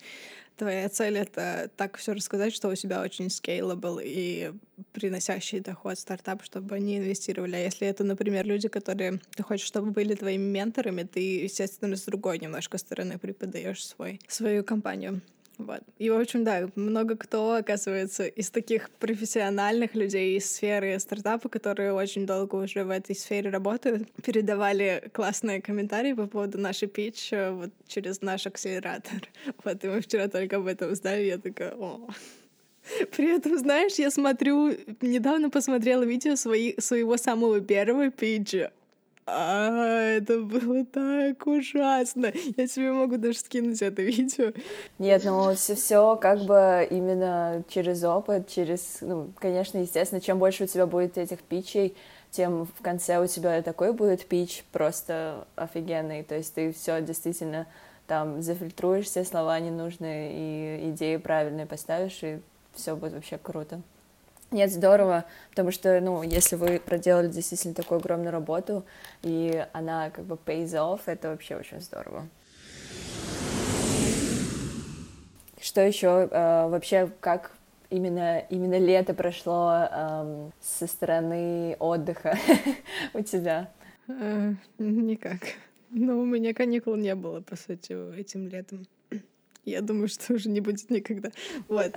Твоя 0.56 0.88
цель— 0.88 1.16
это 1.18 1.68
так 1.76 1.96
все 1.96 2.12
рассказать, 2.12 2.54
что 2.54 2.68
у 2.68 2.74
тебя 2.76 3.02
очень 3.02 3.26
scalable 3.26 4.00
и 4.04 4.52
приносящий 4.92 5.58
доход 5.58 5.98
стартап, 5.98 6.44
чтобы 6.44 6.76
они 6.76 6.98
инвестировали. 6.98 7.56
А 7.56 7.58
если 7.58 7.88
это, 7.88 8.04
например, 8.04 8.46
люди, 8.46 8.68
которые 8.68 9.20
ты 9.34 9.42
хочешь, 9.42 9.66
чтобы 9.66 9.90
были 9.90 10.14
твоими 10.14 10.44
менторами, 10.44 11.02
ты, 11.02 11.42
естественно, 11.42 11.96
с 11.96 12.02
другой 12.02 12.38
немножко 12.38 12.78
стороны 12.78 13.18
преподаешь 13.18 13.84
свой, 13.84 14.20
свою 14.28 14.62
компанию. 14.62 15.22
Вот. 15.66 15.80
И, 15.98 16.10
в 16.10 16.18
общем, 16.18 16.44
да, 16.44 16.68
много 16.74 17.16
кто, 17.16 17.54
оказывается, 17.54 18.26
из 18.26 18.50
таких 18.50 18.90
профессиональных 18.90 19.94
людей 19.94 20.36
из 20.36 20.52
сферы 20.52 20.98
стартапа, 20.98 21.48
которые 21.48 21.92
очень 21.92 22.26
долго 22.26 22.56
уже 22.56 22.84
в 22.84 22.90
этой 22.90 23.14
сфере 23.14 23.50
работают, 23.50 24.10
передавали 24.22 25.10
классные 25.12 25.62
комментарии 25.62 26.12
по 26.12 26.26
поводу 26.26 26.58
нашей 26.58 26.88
пич 26.88 27.32
э, 27.32 27.50
вот 27.50 27.70
через 27.86 28.22
наш 28.22 28.46
акселератор. 28.46 29.28
Вот, 29.64 29.84
и 29.84 29.88
мы 29.88 30.00
вчера 30.00 30.28
только 30.28 30.56
об 30.56 30.66
этом 30.66 30.92
узнали, 30.92 31.24
я 31.24 31.38
такая, 31.38 31.74
о, 31.74 32.08
при 33.16 33.36
этом, 33.36 33.58
знаешь, 33.58 33.94
я 33.94 34.10
смотрю, 34.10 34.74
недавно 35.00 35.50
посмотрела 35.50 36.02
видео 36.02 36.36
свои, 36.36 36.74
своего 36.78 37.16
самого 37.16 37.60
первого 37.60 38.10
питча. 38.10 38.72
А, 39.24 40.00
это 40.08 40.40
было 40.40 40.84
так 40.84 41.46
ужасно. 41.46 42.32
Я 42.56 42.66
тебе 42.66 42.92
могу 42.92 43.16
даже 43.18 43.38
скинуть 43.38 43.80
это 43.80 44.02
видео. 44.02 44.52
Нет, 44.98 45.22
ну 45.24 45.54
все, 45.54 45.74
все 45.76 46.16
как 46.16 46.40
бы 46.40 46.86
именно 46.90 47.62
через 47.68 48.02
опыт, 48.02 48.48
через, 48.48 48.98
ну, 49.00 49.30
конечно, 49.38 49.78
естественно, 49.78 50.20
чем 50.20 50.38
больше 50.38 50.64
у 50.64 50.66
тебя 50.66 50.86
будет 50.86 51.18
этих 51.18 51.40
питчей, 51.40 51.96
тем 52.30 52.66
в 52.66 52.82
конце 52.82 53.22
у 53.22 53.26
тебя 53.28 53.62
такой 53.62 53.92
будет 53.92 54.26
пич 54.26 54.64
просто 54.72 55.46
офигенный. 55.54 56.24
То 56.24 56.34
есть 56.34 56.54
ты 56.54 56.72
все 56.72 57.00
действительно 57.00 57.68
там 58.08 58.42
зафильтруешь 58.42 59.06
все 59.06 59.24
слова 59.24 59.60
ненужные 59.60 60.32
и 60.32 60.90
идеи 60.90 61.16
правильные 61.16 61.66
поставишь, 61.66 62.18
и 62.22 62.40
все 62.74 62.96
будет 62.96 63.12
вообще 63.12 63.38
круто. 63.38 63.82
Нет, 64.52 64.70
здорово, 64.70 65.24
потому 65.48 65.70
что, 65.70 65.98
ну, 66.02 66.22
если 66.22 66.56
вы 66.56 66.78
проделали 66.78 67.28
действительно 67.28 67.72
такую 67.74 67.98
огромную 67.98 68.32
работу, 68.32 68.84
и 69.22 69.66
она 69.72 70.10
как 70.10 70.26
бы 70.26 70.36
pays 70.36 70.74
off, 70.74 71.00
это 71.06 71.30
вообще 71.30 71.56
очень 71.56 71.80
здорово. 71.80 72.28
Что 75.58 75.80
еще 75.80 76.28
э, 76.30 76.68
вообще, 76.68 77.10
как 77.20 77.52
именно, 77.88 78.40
именно 78.50 78.78
лето 78.78 79.14
прошло 79.14 79.88
э, 79.90 80.50
со 80.60 80.86
стороны 80.86 81.76
отдыха 81.78 82.36
у 83.14 83.22
тебя? 83.22 83.70
Э, 84.06 84.52
никак. 84.78 85.40
Ну, 85.88 86.20
у 86.20 86.26
меня 86.26 86.52
каникул 86.52 86.96
не 86.96 87.14
было, 87.14 87.40
по 87.40 87.56
сути, 87.56 87.96
этим 88.18 88.48
летом. 88.48 88.86
Я 89.64 89.80
думаю, 89.80 90.08
что 90.08 90.34
уже 90.34 90.48
не 90.48 90.60
будет 90.60 90.90
никогда. 90.90 91.30
Вот. 91.68 91.92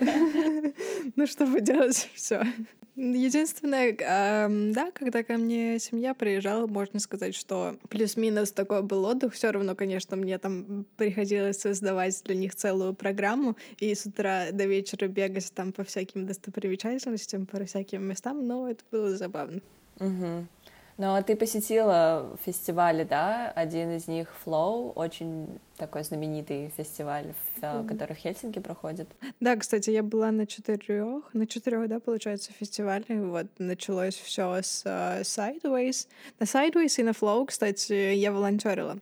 Ну, 0.00 0.74
ну 1.16 1.26
что 1.26 1.46
поделать, 1.46 2.10
все. 2.14 2.44
Единственное, 2.94 3.96
да, 4.74 4.90
когда 4.92 5.22
ко 5.22 5.38
мне 5.38 5.78
семья 5.78 6.12
приезжала, 6.12 6.66
можно 6.66 7.00
сказать, 7.00 7.34
что 7.34 7.78
плюс-минус 7.88 8.52
такой 8.52 8.82
был 8.82 9.06
отдых. 9.06 9.32
Все 9.32 9.50
равно, 9.50 9.74
конечно, 9.74 10.14
мне 10.14 10.36
там 10.38 10.84
приходилось 10.96 11.58
создавать 11.58 12.22
для 12.24 12.34
них 12.34 12.54
целую 12.54 12.92
программу 12.92 13.56
и 13.78 13.94
с 13.94 14.04
утра 14.04 14.52
до 14.52 14.66
вечера 14.66 15.08
бегать 15.08 15.50
там 15.54 15.72
по 15.72 15.84
всяким 15.84 16.26
достопримечательностям, 16.26 17.46
по 17.46 17.64
всяким 17.64 18.04
местам, 18.04 18.46
но 18.46 18.68
это 18.70 18.84
было 18.90 19.16
забавно. 19.16 19.62
Угу. 19.98 20.46
Но 20.98 21.20
ты 21.22 21.36
посетила 21.36 22.36
фестивали, 22.44 23.04
да? 23.04 23.50
Один 23.56 23.96
из 23.96 24.08
них 24.08 24.28
Flow, 24.44 24.92
очень 24.94 25.58
такой 25.76 26.04
знаменитый 26.04 26.72
фестиваль, 26.76 27.32
mm-hmm. 27.60 27.88
который 27.88 28.14
в 28.14 28.18
Хельсинки 28.18 28.58
проходит. 28.58 29.08
Да, 29.40 29.56
кстати, 29.56 29.90
я 29.90 30.02
была 30.02 30.30
на 30.30 30.46
четырех, 30.46 31.32
на 31.32 31.46
четырех, 31.46 31.88
да, 31.88 31.98
получается, 31.98 32.52
фестивале. 32.52 33.04
Вот 33.08 33.46
началось 33.58 34.16
все 34.16 34.60
с 34.62 34.84
uh, 34.84 35.22
Sideways. 35.22 36.08
На 36.38 36.44
Sideways 36.44 37.00
и 37.00 37.02
на 37.02 37.10
Flow, 37.10 37.46
кстати, 37.46 38.14
я 38.14 38.30
волонтерила. 38.30 38.98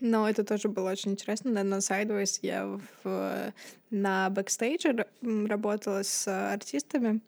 Но 0.00 0.28
это 0.28 0.44
тоже 0.44 0.68
было 0.68 0.90
очень 0.90 1.12
интересно. 1.12 1.52
На, 1.52 1.62
на 1.62 1.76
Sideways 1.76 2.40
я 2.42 2.78
в, 3.04 3.52
на 3.90 4.30
бэкстейдже 4.30 5.06
работала 5.22 6.02
с 6.02 6.26
артистами. 6.52 7.20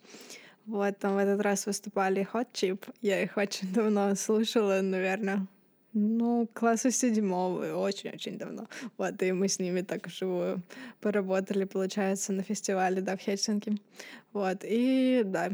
Вот, 0.66 0.98
там 0.98 1.14
в 1.14 1.18
этот 1.18 1.40
раз 1.42 1.66
выступали 1.66 2.26
Hot 2.32 2.48
Chip. 2.52 2.88
Я 3.02 3.22
их 3.22 3.36
очень 3.36 3.72
давно 3.72 4.14
слушала, 4.14 4.80
наверное, 4.80 5.46
ну, 5.92 6.48
класса 6.52 6.90
седьмого, 6.90 7.76
очень-очень 7.76 8.38
давно. 8.38 8.66
Вот, 8.96 9.22
и 9.22 9.32
мы 9.32 9.48
с 9.48 9.58
ними 9.58 9.82
так 9.82 10.08
живую 10.08 10.62
поработали, 11.00 11.64
получается, 11.64 12.32
на 12.32 12.42
фестивале, 12.42 13.00
да, 13.00 13.16
в 13.16 13.20
Хельсинки. 13.20 13.76
Вот, 14.32 14.64
и, 14.64 15.22
да, 15.24 15.50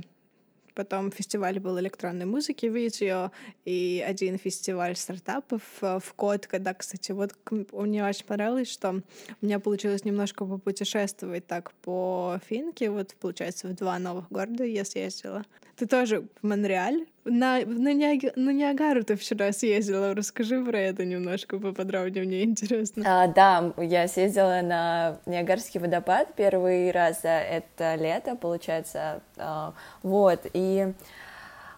Потом 0.74 1.10
фестиваль 1.10 1.58
был 1.60 1.78
электронной 1.80 2.26
музыки, 2.26 2.66
видео, 2.66 3.30
и 3.64 4.04
один 4.06 4.38
фестиваль 4.38 4.96
стартапов 4.96 5.62
э, 5.80 5.98
в 6.02 6.14
код, 6.14 6.46
когда, 6.46 6.74
кстати, 6.74 7.12
вот 7.12 7.34
мне 7.72 8.04
очень 8.04 8.24
понравилось, 8.24 8.70
что 8.70 8.90
у 8.90 9.46
меня 9.46 9.58
получилось 9.58 10.04
немножко 10.04 10.44
попутешествовать 10.44 11.46
так 11.46 11.72
по 11.82 12.40
Финке, 12.48 12.90
вот, 12.90 13.14
получается, 13.20 13.68
в 13.68 13.74
два 13.74 13.98
новых 13.98 14.30
города 14.30 14.64
я 14.64 14.84
съездила. 14.84 15.44
Ты 15.80 15.86
тоже 15.86 16.26
в 16.42 16.46
Монреаль? 16.46 17.06
На, 17.24 17.60
на, 17.64 17.94
Ниаг... 17.94 18.36
на 18.36 18.50
Ниагару 18.50 19.02
ты 19.02 19.16
вчера 19.16 19.50
съездила. 19.50 20.14
Расскажи 20.14 20.62
про 20.62 20.78
это 20.78 21.06
немножко 21.06 21.58
поподробнее, 21.58 22.24
мне 22.24 22.42
интересно. 22.44 23.02
А, 23.06 23.26
да, 23.28 23.72
я 23.78 24.06
съездила 24.06 24.60
на 24.60 25.16
Ниагарский 25.24 25.80
водопад 25.80 26.34
первый 26.34 26.90
раз 26.90 27.20
это 27.22 27.94
лето, 27.94 28.36
получается. 28.36 29.22
А, 29.38 29.72
вот, 30.02 30.40
и, 30.52 30.92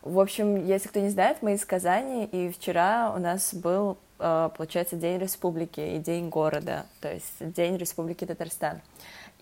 в 0.02 0.18
общем, 0.18 0.66
если 0.66 0.88
кто 0.88 0.99
не 0.99 1.11
знает, 1.11 1.37
мы 1.40 1.54
из 1.54 1.64
Казани, 1.64 2.25
и 2.25 2.50
вчера 2.50 3.14
у 3.14 3.21
нас 3.21 3.54
был, 3.54 3.99
а, 4.18 4.49
получается, 4.49 4.97
День 4.97 5.21
Республики 5.21 5.78
и 5.78 5.99
День 6.00 6.28
города, 6.28 6.87
то 7.00 7.12
есть 7.12 7.35
День 7.38 7.76
Республики 7.76 8.25
Татарстан. 8.25 8.80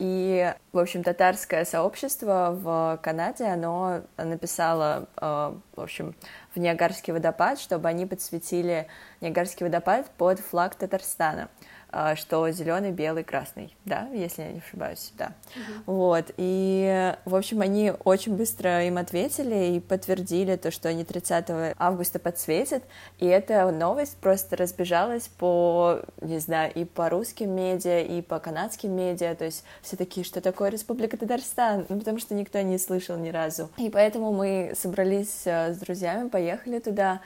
И, 0.01 0.55
в 0.73 0.79
общем, 0.79 1.03
татарское 1.03 1.67
сообщество 1.67 2.57
в 2.59 2.99
Канаде, 3.03 3.45
оно 3.45 4.01
написало, 4.17 5.09
э, 5.21 5.55
в 5.77 5.81
общем, 5.81 6.15
в 6.55 6.59
Ниагарский 6.59 7.13
водопад, 7.13 7.61
чтобы 7.61 7.87
они 7.87 8.07
подсветили 8.07 8.87
Ниагарский 9.21 9.67
водопад 9.67 10.11
под 10.17 10.41
флаг 10.41 10.75
Татарстана. 10.75 11.51
А, 11.93 12.15
что 12.15 12.49
зеленый, 12.51 12.93
белый, 12.93 13.25
красный, 13.25 13.77
да, 13.85 14.09
если 14.13 14.43
я 14.43 14.53
не 14.53 14.59
ошибаюсь, 14.61 15.13
да. 15.19 15.33
Угу. 15.57 15.97
Вот, 15.97 16.27
и, 16.37 17.15
в 17.25 17.35
общем, 17.35 17.63
они 17.63 17.93
очень 18.05 18.37
быстро 18.37 18.85
им 18.87 18.97
ответили 18.97 19.75
и 19.75 19.81
подтвердили 19.81 20.55
то, 20.55 20.71
что 20.71 20.89
они 20.89 21.05
30 21.05 21.75
августа 21.77 22.21
подсветят, 22.21 22.85
и 23.19 23.27
эта 23.27 23.69
новость 23.73 24.17
просто 24.19 24.57
разбежалась 24.57 25.27
по, 25.27 26.03
не 26.21 26.39
знаю, 26.39 26.73
и 26.75 26.85
по 26.85 27.11
русским 27.11 27.51
медиа, 27.51 28.03
и 28.03 28.23
по 28.23 28.39
канадским 28.39 28.93
медиа, 28.93 29.35
то 29.35 29.45
есть 29.45 29.65
все 29.83 29.97
такие, 29.97 30.25
что 30.25 30.41
такое 30.41 30.71
Республика 30.71 31.17
Татарстан, 31.17 31.87
ну, 31.89 31.99
потому 31.99 32.21
что 32.21 32.37
никто 32.37 32.61
не 32.61 32.79
слышал 32.79 33.17
ни 33.17 33.31
разу. 33.31 33.69
И 33.79 33.91
поэтому 33.91 34.33
мы 34.33 34.75
собрались 34.77 35.43
э, 35.45 35.75
с 35.75 35.79
друзьями, 35.79 36.29
поехали 36.29 36.79
туда, 36.79 37.21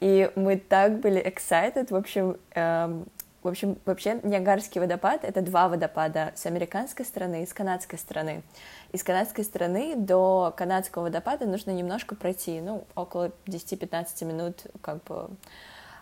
и 0.00 0.30
мы 0.36 0.56
так 0.56 1.00
были 1.00 1.22
excited, 1.22 1.88
в 1.90 1.96
общем, 1.96 2.36
эм, 2.54 3.06
в 3.46 3.48
общем, 3.48 3.78
вообще 3.84 4.20
Ниагарский 4.22 4.80
водопад— 4.80 5.20
это 5.24 5.40
два 5.40 5.68
водопада 5.68 6.32
с 6.34 6.46
американской 6.46 7.04
стороны 7.04 7.44
и 7.44 7.46
с 7.46 7.52
канадской 7.52 7.98
стороны. 7.98 8.42
Из 8.92 9.02
канадской 9.02 9.44
стороны 9.44 9.94
до 9.96 10.52
канадского 10.56 11.04
водопада 11.04 11.46
нужно 11.46 11.70
немножко 11.70 12.16
пройти, 12.16 12.60
ну, 12.60 12.84
около 12.94 13.30
10-15 13.46 14.24
минут, 14.24 14.66
как 14.80 15.02
бы, 15.04 15.30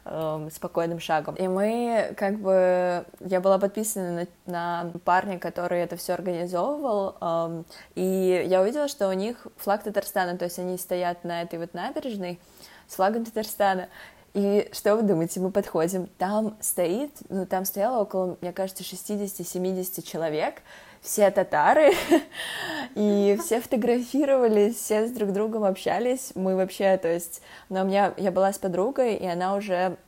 э, 0.06 0.48
спокойным 0.52 1.00
шагом. 1.00 1.34
И 1.34 1.46
мы, 1.46 2.14
как 2.16 2.38
бы, 2.38 3.04
я 3.20 3.40
была 3.40 3.58
подписана 3.58 4.26
на, 4.46 4.84
на 4.84 4.98
парня, 5.04 5.38
который 5.38 5.80
это 5.80 5.96
все 5.96 6.14
организовывал, 6.14 7.16
э, 7.20 7.62
и 7.94 8.46
я 8.48 8.62
увидела, 8.62 8.88
что 8.88 9.08
у 9.08 9.12
них 9.12 9.46
флаг 9.56 9.82
Татарстана, 9.82 10.38
то 10.38 10.46
есть 10.46 10.58
они 10.58 10.78
стоят 10.78 11.24
на 11.24 11.42
этой 11.42 11.58
вот 11.58 11.74
набережной 11.74 12.40
с 12.88 12.94
флагом 12.94 13.24
Татарстана, 13.24 13.88
и 14.34 14.68
что 14.72 14.96
вы 14.96 15.02
думаете, 15.02 15.38
мы 15.38 15.52
подходим, 15.52 16.08
там 16.18 16.56
стоит, 16.60 17.12
ну 17.28 17.46
там 17.46 17.64
стояло 17.64 18.02
около, 18.02 18.36
мне 18.40 18.52
кажется, 18.52 18.82
60-70 18.82 20.02
человек, 20.02 20.62
все 21.00 21.30
татары, 21.30 21.92
и 22.96 23.38
все 23.40 23.60
фотографировались, 23.60 24.74
все 24.74 25.06
с 25.06 25.12
друг 25.12 25.32
другом 25.32 25.62
общались, 25.62 26.32
мы 26.34 26.56
вообще, 26.56 26.96
то 26.96 27.06
есть, 27.06 27.42
но 27.68 27.82
у 27.82 27.84
меня, 27.84 28.12
я 28.16 28.32
была 28.32 28.52
с 28.52 28.58
подругой, 28.58 29.14
и 29.14 29.24
она 29.24 29.54
уже 29.54 29.98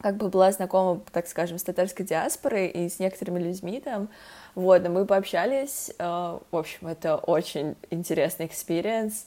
как 0.00 0.16
бы 0.16 0.30
была 0.30 0.50
знакома, 0.50 1.00
так 1.12 1.28
скажем, 1.28 1.58
с 1.58 1.62
татарской 1.62 2.04
диаспорой 2.04 2.66
и 2.66 2.88
с 2.88 2.98
некоторыми 2.98 3.38
людьми 3.38 3.80
там, 3.80 4.08
вот, 4.56 4.82
но 4.82 4.90
мы 4.90 5.06
пообщались, 5.06 5.92
э, 5.96 6.02
в 6.04 6.56
общем, 6.56 6.88
это 6.88 7.16
очень 7.16 7.76
интересный 7.90 8.46
experience, 8.46 9.26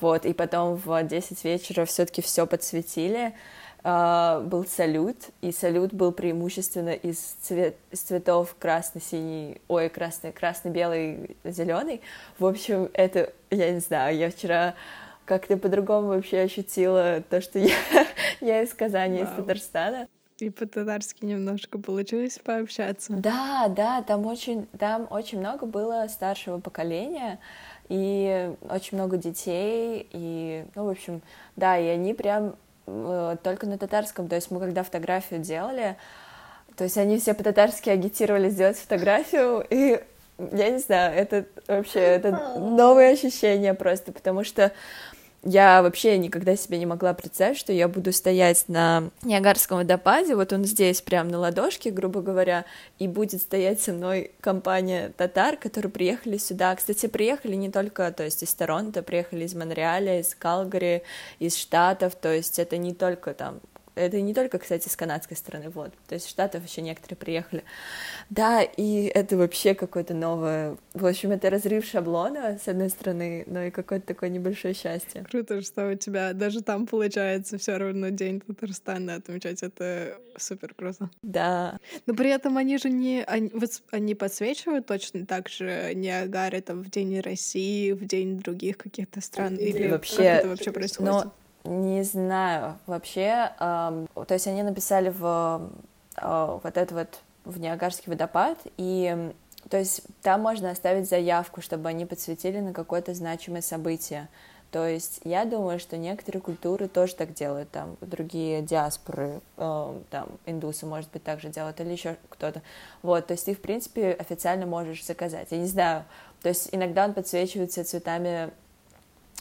вот, 0.00 0.24
и 0.24 0.32
потом 0.32 0.76
в 0.76 1.02
10 1.02 1.44
вечера 1.44 1.84
все-таки 1.84 2.22
все 2.22 2.46
подсветили, 2.46 3.34
был 3.84 4.64
салют, 4.64 5.16
и 5.40 5.50
салют 5.50 5.92
был 5.92 6.12
преимущественно 6.12 6.90
из, 6.90 7.18
цвет, 7.18 7.76
из 7.90 8.00
цветов 8.00 8.54
красный-синий, 8.58 9.60
ой, 9.66 9.88
красный, 9.88 10.32
красный-белый, 10.32 11.36
зеленый. 11.42 12.00
В 12.38 12.46
общем, 12.46 12.88
это, 12.92 13.32
я 13.50 13.72
не 13.72 13.80
знаю, 13.80 14.16
я 14.16 14.30
вчера 14.30 14.74
как-то 15.24 15.56
по-другому 15.56 16.08
вообще 16.08 16.40
ощутила 16.40 17.22
то, 17.28 17.40
что 17.40 17.58
я, 17.58 17.74
я 18.40 18.62
из 18.62 18.72
Казани, 18.72 19.22
Вау. 19.22 19.26
из 19.26 19.36
Татарстана. 19.36 20.08
И 20.38 20.50
по-татарски 20.50 21.24
немножко 21.24 21.78
получилось 21.78 22.40
пообщаться. 22.42 23.12
Да, 23.12 23.68
да, 23.68 24.02
там 24.02 24.26
очень, 24.26 24.66
там 24.78 25.06
очень 25.10 25.38
много 25.38 25.66
было 25.66 26.06
старшего 26.08 26.58
поколения, 26.58 27.38
и 27.88 28.52
очень 28.68 28.96
много 28.96 29.16
детей, 29.16 30.08
и, 30.10 30.64
ну, 30.74 30.86
в 30.86 30.88
общем, 30.88 31.20
да, 31.56 31.78
и 31.78 31.86
они 31.86 32.14
прям 32.14 32.56
только 32.86 33.66
на 33.66 33.78
татарском. 33.78 34.28
То 34.28 34.36
есть 34.36 34.50
мы 34.50 34.60
когда 34.60 34.82
фотографию 34.82 35.40
делали, 35.40 35.96
то 36.76 36.84
есть 36.84 36.96
они 36.98 37.18
все 37.18 37.34
по-татарски 37.34 37.90
агитировали 37.90 38.48
сделать 38.48 38.78
фотографию, 38.78 39.64
и 39.68 40.00
я 40.52 40.70
не 40.70 40.78
знаю, 40.78 41.14
это 41.14 41.46
вообще 41.68 42.00
это 42.00 42.58
новые 42.58 43.12
ощущения 43.12 43.74
просто, 43.74 44.12
потому 44.12 44.44
что 44.44 44.72
я 45.44 45.82
вообще 45.82 46.18
никогда 46.18 46.56
себе 46.56 46.78
не 46.78 46.86
могла 46.86 47.14
представить, 47.14 47.58
что 47.58 47.72
я 47.72 47.88
буду 47.88 48.12
стоять 48.12 48.64
на 48.68 49.10
Ниагарском 49.22 49.78
водопаде, 49.78 50.36
вот 50.36 50.52
он 50.52 50.64
здесь, 50.64 51.00
прям 51.00 51.28
на 51.28 51.38
ладошке, 51.38 51.90
грубо 51.90 52.20
говоря, 52.20 52.64
и 52.98 53.08
будет 53.08 53.42
стоять 53.42 53.80
со 53.80 53.92
мной 53.92 54.30
компания 54.40 55.12
татар, 55.16 55.56
которые 55.56 55.90
приехали 55.90 56.36
сюда. 56.36 56.74
Кстати, 56.76 57.06
приехали 57.06 57.56
не 57.56 57.70
только, 57.70 58.12
то 58.12 58.22
есть 58.22 58.42
из 58.42 58.54
Торонто, 58.54 59.02
приехали 59.02 59.44
из 59.44 59.54
Монреаля, 59.54 60.20
из 60.20 60.34
Калгари, 60.34 61.02
из 61.40 61.56
Штатов, 61.56 62.14
то 62.14 62.32
есть 62.32 62.58
это 62.58 62.76
не 62.76 62.94
только 62.94 63.34
там 63.34 63.60
это 63.94 64.20
не 64.20 64.34
только, 64.34 64.58
кстати, 64.58 64.88
с 64.88 64.96
канадской 64.96 65.36
стороны, 65.36 65.70
вот. 65.70 65.92
То 66.08 66.14
есть 66.14 66.28
Штатов 66.28 66.64
еще 66.66 66.82
некоторые 66.82 67.16
приехали. 67.16 67.64
Да, 68.30 68.62
и 68.62 69.04
это 69.06 69.36
вообще 69.36 69.74
какое-то 69.74 70.14
новое... 70.14 70.76
В 70.94 71.06
общем, 71.06 71.30
это 71.32 71.50
разрыв 71.50 71.84
шаблона, 71.84 72.58
с 72.62 72.68
одной 72.68 72.90
стороны, 72.90 73.44
но 73.46 73.64
и 73.64 73.70
какое-то 73.70 74.06
такое 74.06 74.30
небольшое 74.30 74.74
счастье. 74.74 75.24
Круто, 75.30 75.60
что 75.62 75.90
у 75.90 75.94
тебя 75.94 76.32
даже 76.32 76.62
там 76.62 76.86
получается 76.86 77.58
все 77.58 77.76
равно 77.76 78.08
День 78.08 78.40
Татарстана 78.40 79.16
отмечать. 79.16 79.62
Это 79.62 80.18
супер 80.36 80.74
круто. 80.74 81.10
Да. 81.22 81.78
Но 82.06 82.14
при 82.14 82.30
этом 82.30 82.56
они 82.56 82.78
же 82.78 82.90
не... 82.90 83.22
Они, 83.24 83.50
вот, 83.52 83.82
они 83.90 84.14
подсвечивают 84.14 84.86
точно 84.86 85.26
так 85.26 85.48
же 85.48 85.92
Ниагары 85.94 86.60
там 86.60 86.82
в 86.82 86.90
День 86.90 87.20
России, 87.20 87.92
в 87.92 88.04
День 88.06 88.38
других 88.38 88.78
каких-то 88.78 89.20
стран? 89.20 89.56
Или 89.56 89.88
вообще, 89.88 90.16
как 90.16 90.24
это 90.24 90.48
вообще 90.48 90.72
происходит? 90.72 91.12
Но 91.12 91.34
не 91.64 92.02
знаю, 92.02 92.78
вообще, 92.86 93.52
э, 93.58 94.06
то 94.26 94.34
есть 94.34 94.46
они 94.46 94.62
написали 94.62 95.10
в 95.10 95.70
э, 96.16 96.58
вот 96.62 96.76
это 96.76 96.94
вот 96.94 97.20
в 97.44 97.58
Ниагарский 97.58 98.10
водопад, 98.10 98.58
и 98.76 99.32
то 99.68 99.78
есть 99.78 100.02
там 100.22 100.40
можно 100.40 100.70
оставить 100.70 101.08
заявку, 101.08 101.60
чтобы 101.60 101.88
они 101.88 102.04
подсветили 102.04 102.60
на 102.60 102.72
какое-то 102.72 103.14
значимое 103.14 103.62
событие. 103.62 104.28
То 104.72 104.88
есть 104.88 105.20
я 105.24 105.44
думаю, 105.44 105.78
что 105.78 105.98
некоторые 105.98 106.40
культуры 106.40 106.88
тоже 106.88 107.14
так 107.14 107.34
делают, 107.34 107.70
там 107.70 107.96
другие 108.00 108.62
диаспоры, 108.62 109.40
э, 109.58 110.00
там 110.10 110.28
индусы, 110.46 110.86
может 110.86 111.10
быть, 111.10 111.22
также 111.22 111.48
делают, 111.50 111.80
или 111.80 111.90
еще 111.92 112.16
кто-то. 112.28 112.62
Вот, 113.02 113.26
то 113.26 113.32
есть 113.32 113.44
ты, 113.44 113.54
в 113.54 113.60
принципе, 113.60 114.12
официально 114.12 114.66
можешь 114.66 115.04
заказать. 115.04 115.48
Я 115.50 115.58
не 115.58 115.66
знаю, 115.66 116.04
то 116.42 116.48
есть 116.48 116.70
иногда 116.72 117.04
он 117.04 117.12
подсвечивается 117.12 117.84
цветами, 117.84 118.50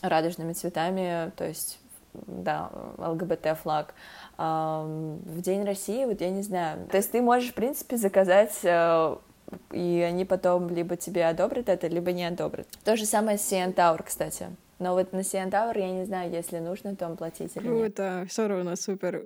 радужными 0.02 0.54
цветами, 0.54 1.32
то 1.38 1.48
есть 1.48 1.80
да, 2.14 2.72
ЛГБТ-флаг. 2.98 3.94
В 4.38 5.42
День 5.42 5.64
России, 5.64 6.06
вот 6.06 6.22
я 6.22 6.30
не 6.30 6.42
знаю. 6.42 6.88
То 6.88 6.98
есть 6.98 7.12
ты 7.12 7.22
можешь, 7.22 7.52
в 7.52 7.54
принципе, 7.54 7.98
заказать 7.98 8.58
э, 8.64 9.16
и 9.72 10.06
они 10.08 10.26
потом 10.26 10.70
либо 10.70 10.96
тебе 10.96 11.26
одобрят 11.26 11.70
это, 11.70 11.88
либо 11.88 12.12
не 12.12 12.26
одобрят. 12.26 12.68
То 12.84 12.96
же 12.96 13.06
самое 13.06 13.38
с 13.38 13.52
CN 13.52 13.74
Tower, 13.74 14.04
кстати. 14.04 14.48
Но 14.80 14.94
вот 14.94 15.14
на 15.14 15.20
CN 15.20 15.52
Tower 15.52 15.78
я 15.78 15.92
не 15.92 16.06
знаю, 16.06 16.32
если 16.32 16.60
нужно, 16.60 16.96
то 16.96 17.08
платить 17.16 17.56
или. 17.56 17.68
Круто, 17.68 18.26
все 18.28 18.48
равно 18.48 18.76
супер. 18.76 19.26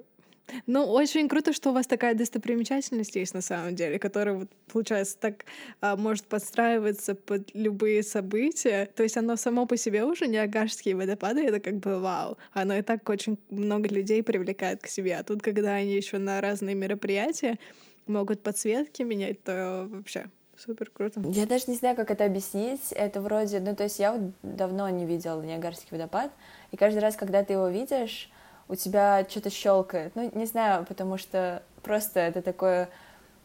Ну, 0.67 0.85
очень 0.85 1.27
круто, 1.27 1.53
что 1.53 1.71
у 1.71 1.73
вас 1.73 1.87
такая 1.87 2.13
достопримечательность 2.13 3.15
есть 3.15 3.33
на 3.33 3.41
самом 3.41 3.75
деле, 3.75 3.99
которая, 3.99 4.35
вот, 4.35 4.49
получается, 4.71 5.17
так 5.19 5.45
а, 5.81 5.95
может 5.95 6.25
подстраиваться 6.25 7.15
под 7.15 7.53
любые 7.53 8.03
события. 8.03 8.87
То 8.95 9.03
есть 9.03 9.17
оно 9.17 9.35
само 9.35 9.65
по 9.65 9.77
себе 9.77 10.03
уже 10.03 10.27
не 10.27 10.37
Агашские 10.37 10.95
водопады, 10.95 11.43
это 11.43 11.59
как 11.59 11.77
бы 11.77 11.99
вау. 11.99 12.37
Оно 12.53 12.75
и 12.75 12.81
так 12.81 13.07
очень 13.09 13.37
много 13.49 13.89
людей 13.89 14.21
привлекает 14.23 14.81
к 14.81 14.87
себе. 14.87 15.17
А 15.17 15.23
тут, 15.23 15.41
когда 15.41 15.73
они 15.73 15.93
еще 15.93 16.17
на 16.17 16.41
разные 16.41 16.75
мероприятия 16.75 17.57
могут 18.07 18.43
подсветки 18.43 19.01
менять, 19.01 19.43
то 19.43 19.87
вообще 19.89 20.29
супер 20.57 20.89
круто. 20.89 21.21
Я 21.31 21.45
даже 21.45 21.65
не 21.67 21.75
знаю, 21.75 21.95
как 21.95 22.11
это 22.11 22.25
объяснить. 22.25 22.91
Это 22.91 23.21
вроде, 23.21 23.59
ну, 23.59 23.75
то 23.75 23.83
есть 23.83 23.99
я 23.99 24.13
вот 24.13 24.31
давно 24.43 24.87
не 24.89 25.05
видела 25.05 25.41
Ниагарский 25.41 25.89
водопад, 25.91 26.31
и 26.71 26.77
каждый 26.77 26.99
раз, 26.99 27.15
когда 27.15 27.43
ты 27.43 27.53
его 27.53 27.67
видишь, 27.67 28.29
у 28.67 28.75
тебя 28.75 29.25
что-то 29.29 29.49
щелкает. 29.49 30.15
Ну, 30.15 30.31
не 30.33 30.45
знаю, 30.45 30.85
потому 30.85 31.17
что 31.17 31.61
просто 31.83 32.19
это 32.19 32.41
такое 32.41 32.89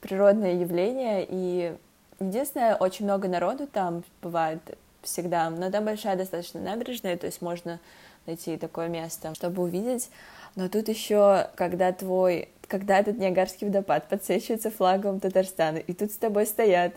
природное 0.01 0.55
явление, 0.55 1.27
и 1.29 1.75
единственное, 2.19 2.77
очень 2.77 3.05
много 3.05 3.29
народу 3.29 3.67
там 3.67 4.03
бывает 4.23 4.61
всегда, 5.03 5.51
но 5.51 5.71
там 5.71 5.85
большая 5.85 6.17
достаточно 6.17 6.61
набережная, 6.61 7.17
то 7.17 7.27
есть 7.27 7.43
можно 7.43 7.81
найти 8.27 8.57
такое 8.57 8.89
место, 8.89 9.35
чтобы 9.35 9.63
увидеть. 9.63 10.11
Но 10.57 10.69
тут 10.69 10.89
еще, 10.89 11.49
когда 11.55 11.93
твой, 11.93 12.49
когда 12.67 12.99
этот 12.99 13.19
Ниагарский 13.19 13.67
водопад 13.67 14.09
подсвечивается 14.09 14.71
флагом 14.71 15.21
Татарстана, 15.21 15.79
и 15.79 15.93
тут 15.93 16.13
с 16.13 16.17
тобой 16.17 16.47
стоят, 16.47 16.95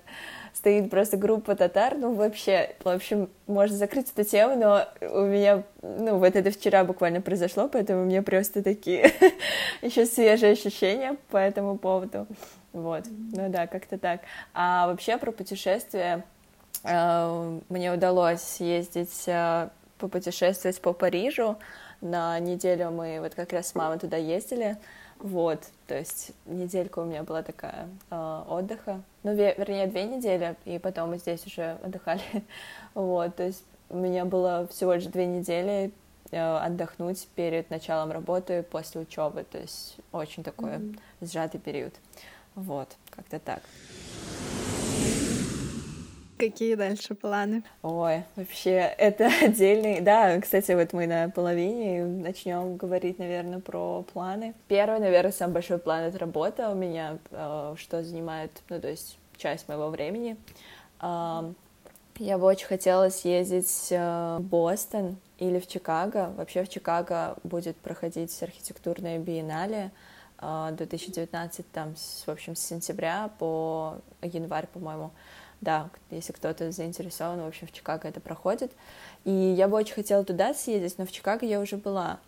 стоит 0.54 0.90
просто 0.90 1.18
группа 1.18 1.56
татар, 1.56 1.96
ну 1.98 2.14
вообще, 2.14 2.76
в 2.84 2.90
общем, 2.90 3.30
можно 3.48 3.76
закрыть 3.76 4.12
эту 4.16 4.30
тему, 4.30 4.56
но 4.56 4.88
у 5.02 5.26
меня, 5.26 5.64
ну 5.82 6.18
вот 6.18 6.36
это 6.36 6.52
вчера 6.52 6.84
буквально 6.84 7.22
произошло, 7.22 7.68
поэтому 7.68 8.06
мне 8.06 8.22
просто 8.22 8.64
такие 8.64 9.12
еще 9.82 10.06
свежие 10.06 10.54
ощущения 10.54 11.18
по 11.30 11.38
этому 11.38 11.78
поводу. 11.78 12.28
Вот, 12.72 13.04
ну 13.08 13.50
да, 13.50 13.68
как-то 13.68 13.98
так. 13.98 14.22
А 14.54 14.88
вообще 14.88 15.18
про 15.18 15.32
путешествия 15.32 16.24
э, 16.84 17.60
мне 17.70 17.94
удалось 17.94 18.42
съездить, 18.42 19.24
э, 19.28 19.70
попутешествовать 19.98 20.82
по 20.82 20.94
Парижу, 20.94 21.58
на 22.02 22.38
неделю 22.40 22.92
мы 22.92 23.20
вот 23.22 23.34
как 23.34 23.54
раз 23.54 23.70
с 23.70 23.76
мамой 23.76 23.98
туда 23.98 24.18
ездили, 24.18 24.78
вот, 25.24 25.64
то 25.88 25.98
есть 25.98 26.34
неделька 26.46 27.00
у 27.00 27.06
меня 27.06 27.24
была 27.24 27.44
такая 27.44 27.88
э, 28.12 28.44
отдыха, 28.50 29.02
ну, 29.24 29.34
ве- 29.34 29.58
вернее, 29.58 29.88
две 29.88 30.04
недели, 30.04 30.58
и 30.66 30.78
потом 30.80 31.12
мы 31.12 31.18
здесь 31.18 31.48
уже 31.48 31.78
отдыхали, 31.82 32.22
вот, 32.94 33.34
то 33.38 33.44
есть 33.44 33.64
у 33.90 33.96
меня 33.96 34.26
было 34.26 34.68
всего 34.68 34.94
лишь 34.94 35.06
две 35.06 35.26
недели 35.26 35.94
э, 36.32 36.58
отдохнуть 36.58 37.26
перед 37.36 37.70
началом 37.70 38.12
работы 38.12 38.64
после 38.64 39.00
учебы, 39.00 39.46
то 39.50 39.60
есть 39.60 39.96
очень 40.12 40.44
такой 40.44 40.72
mm-hmm. 40.72 41.00
сжатый 41.22 41.62
период, 41.62 41.94
вот, 42.56 42.90
как-то 43.10 43.40
так. 43.40 43.62
Какие 46.44 46.76
дальше 46.76 47.16
планы? 47.16 47.64
Ой, 47.84 48.26
вообще, 48.36 48.94
это 48.98 49.30
отдельный... 49.42 50.02
Да, 50.02 50.42
кстати, 50.42 50.74
вот 50.74 50.92
мы 50.92 51.08
на 51.08 51.30
половине 51.30 52.04
начнем 52.04 52.76
говорить, 52.76 53.18
наверное, 53.18 53.62
про 53.62 54.04
планы. 54.12 54.54
Первый, 54.68 55.00
наверное, 55.00 55.32
самый 55.32 55.54
большой 55.54 55.78
план— 55.78 56.02
это 56.04 56.20
работа 56.20 56.70
у 56.70 56.76
меня, 56.76 57.18
э, 57.32 57.76
что 57.78 58.04
занимает, 58.04 58.52
ну, 58.68 58.82
то 58.82 58.90
есть 58.90 59.18
часть 59.38 59.70
моего 59.70 59.88
времени. 59.88 60.36
Я 61.00 62.38
бы 62.38 62.44
очень 62.44 62.68
хотела 62.68 63.08
съездить 63.08 63.88
э, 63.92 64.38
в 64.40 64.44
Бостон 64.44 65.16
или 65.38 65.62
в 65.62 65.68
Чикаго. 65.68 66.34
Вообще 66.36 66.66
в 66.66 66.70
Чикаго 66.70 67.38
будет 67.44 67.78
проходить 67.78 68.38
архитектурная 68.44 69.18
биеннале 69.18 69.92
2019, 70.42 71.60
э, 71.60 71.64
там, 71.72 71.96
в 71.96 72.30
общем, 72.30 72.58
с 72.58 72.60
сентября 72.60 73.30
по 73.40 73.96
январь, 74.22 74.68
по-моему 74.68 75.12
да, 75.64 75.90
если 76.12 76.34
кто-то 76.34 76.72
заинтересован, 76.72 77.42
в 77.42 77.48
общем, 77.48 77.68
в 77.68 77.72
Чикаго 77.72 78.08
это 78.08 78.20
проходит. 78.20 78.72
И 79.24 79.32
я 79.32 79.68
бы 79.68 79.78
очень 79.78 79.96
хотела 79.96 80.24
туда 80.24 80.54
съездить, 80.54 80.98
но 80.98 81.06
в 81.06 81.12
Чикаго 81.12 81.46
я 81.46 81.60
уже 81.60 81.78
была. 81.78 82.20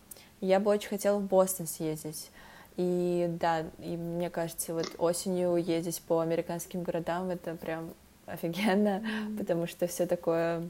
Я 0.42 0.60
бы 0.60 0.72
очень 0.72 0.90
хотела 0.90 1.20
в 1.20 1.24
Бостон 1.24 1.68
съездить. 1.68 2.30
И 2.78 3.28
да, 3.40 3.66
и 3.80 3.96
мне 3.96 4.30
кажется, 4.30 4.74
вот 4.74 4.96
осенью 4.98 5.56
ездить 5.56 6.02
по 6.02 6.20
американским 6.20 6.84
городам 6.84 7.30
это 7.30 7.56
прям 7.56 7.94
офигенно, 8.26 9.02
mm-hmm. 9.02 9.38
потому 9.38 9.68
что 9.68 9.88
все 9.88 10.06
такое 10.06 10.64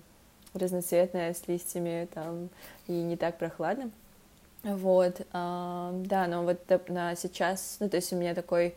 разноцветное 0.53 1.33
с 1.33 1.47
листьями 1.47 2.07
там 2.13 2.49
и 2.87 2.91
не 2.91 3.17
так 3.17 3.37
прохладно. 3.37 3.89
Вот, 4.63 5.21
а, 5.31 5.91
да, 5.93 6.27
но 6.27 6.43
вот 6.43 6.59
на 6.89 7.15
сейчас, 7.15 7.77
ну 7.79 7.89
то 7.89 7.97
есть 7.97 8.11
у 8.13 8.15
меня 8.15 8.33
такой 8.33 8.75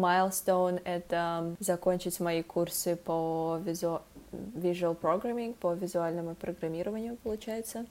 Milestone— 0.00 0.80
это 0.84 1.54
закончить 1.60 2.20
мои 2.20 2.42
курсы 2.42 2.96
по 2.96 3.60
визу... 3.64 4.02
visual 4.32 4.98
programming, 4.98 5.54
по 5.54 5.74
визуальному 5.74 6.34
программированию, 6.34 7.16
получается. 7.16 7.86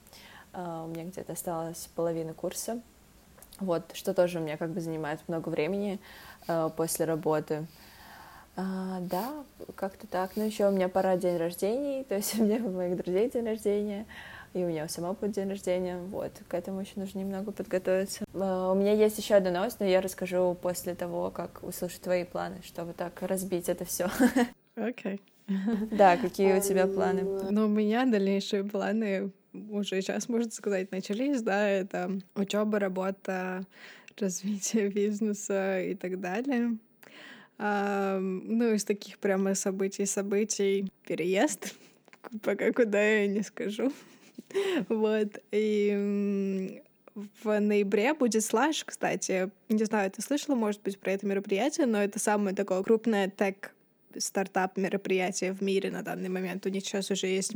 Uh, 0.52 0.84
у 0.84 0.88
меня 0.88 1.04
где-то 1.04 1.32
осталось 1.32 1.88
половина 1.94 2.34
курса. 2.34 2.80
Вот, 3.60 3.84
что 3.92 4.14
тоже 4.14 4.40
у 4.40 4.42
меня 4.42 4.56
как 4.56 4.70
бы 4.70 4.80
занимает 4.80 5.20
много 5.28 5.48
времени 5.48 6.00
uh, 6.48 6.70
после 6.70 7.04
работы. 7.04 7.66
Uh, 8.56 9.00
да, 9.06 9.44
как-то 9.76 10.08
так. 10.08 10.32
Ну, 10.34 10.44
еще 10.44 10.66
у 10.66 10.72
меня 10.72 10.88
пора 10.88 11.16
день 11.16 11.36
рождения, 11.36 12.02
то 12.02 12.16
есть 12.16 12.34
у 12.38 12.42
меня 12.42 12.56
у 12.56 12.70
моих 12.70 12.96
друзей 12.96 13.30
день 13.30 13.46
рождения 13.46 14.06
и 14.52 14.64
у 14.64 14.68
меня 14.68 14.88
сама 14.88 15.12
будет 15.12 15.32
день 15.32 15.48
рождения, 15.48 15.98
вот, 15.98 16.32
к 16.48 16.54
этому 16.54 16.80
еще 16.80 16.92
нужно 16.96 17.20
немного 17.20 17.52
подготовиться. 17.52 18.24
А, 18.34 18.72
у 18.72 18.74
меня 18.74 18.92
есть 18.92 19.18
еще 19.18 19.34
одна 19.34 19.50
новость, 19.50 19.80
но 19.80 19.86
я 19.86 20.00
расскажу 20.00 20.56
после 20.60 20.94
того, 20.94 21.30
как 21.30 21.62
услышу 21.62 22.00
твои 22.00 22.24
планы, 22.24 22.56
чтобы 22.64 22.92
так 22.92 23.22
разбить 23.22 23.68
это 23.68 23.84
все. 23.84 24.08
Окей. 24.74 25.20
Да, 25.90 26.16
какие 26.16 26.58
у 26.58 26.60
тебя 26.60 26.86
планы? 26.86 27.22
Ну, 27.50 27.64
у 27.64 27.68
меня 27.68 28.06
дальнейшие 28.06 28.64
планы 28.64 29.32
уже 29.52 30.00
сейчас, 30.00 30.28
можно 30.28 30.50
сказать, 30.50 30.92
начались, 30.92 31.42
да, 31.42 31.68
это 31.68 32.20
учеба, 32.34 32.78
работа, 32.78 33.66
развитие 34.18 34.88
бизнеса 34.90 35.80
и 35.80 35.94
так 35.94 36.20
далее. 36.20 36.76
А, 37.58 38.18
ну, 38.18 38.72
из 38.72 38.84
таких 38.84 39.18
прямо 39.18 39.54
событий, 39.54 40.06
событий 40.06 40.90
переезд, 41.06 41.74
пока 42.42 42.72
куда 42.72 43.02
я 43.02 43.26
не 43.26 43.42
скажу. 43.42 43.92
Вот. 44.88 45.38
И 45.52 46.82
в 47.42 47.60
ноябре 47.60 48.14
будет 48.14 48.44
слаж, 48.44 48.84
кстати. 48.84 49.50
Не 49.68 49.84
знаю, 49.84 50.10
ты 50.10 50.22
слышала, 50.22 50.54
может 50.54 50.82
быть, 50.82 50.98
про 50.98 51.12
это 51.12 51.26
мероприятие, 51.26 51.86
но 51.86 52.02
это 52.02 52.18
самое 52.18 52.54
такое 52.54 52.82
крупное 52.82 53.28
тег 53.28 53.72
стартап 54.18 54.76
мероприятие 54.76 55.52
в 55.52 55.62
мире 55.62 55.90
на 55.90 56.02
данный 56.02 56.28
момент. 56.28 56.66
У 56.66 56.68
них 56.68 56.84
сейчас 56.84 57.10
уже 57.10 57.26
есть 57.26 57.52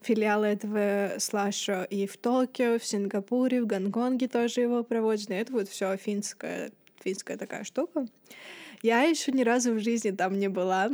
филиалы 0.00 0.46
этого 0.46 1.14
слаша 1.18 1.84
и 1.84 2.06
в 2.06 2.16
Токио, 2.16 2.78
в 2.78 2.84
Сингапуре, 2.84 3.62
в 3.62 3.66
Гонконге 3.66 4.28
тоже 4.28 4.60
его 4.60 4.84
проводят. 4.84 5.30
это 5.30 5.52
вот 5.52 5.68
все 5.68 5.96
финская, 5.96 6.70
финская 7.02 7.36
такая 7.36 7.64
штука. 7.64 8.06
Я 8.82 9.02
еще 9.02 9.32
ни 9.32 9.42
разу 9.42 9.74
в 9.74 9.80
жизни 9.80 10.10
там 10.12 10.38
не 10.38 10.48
была. 10.48 10.90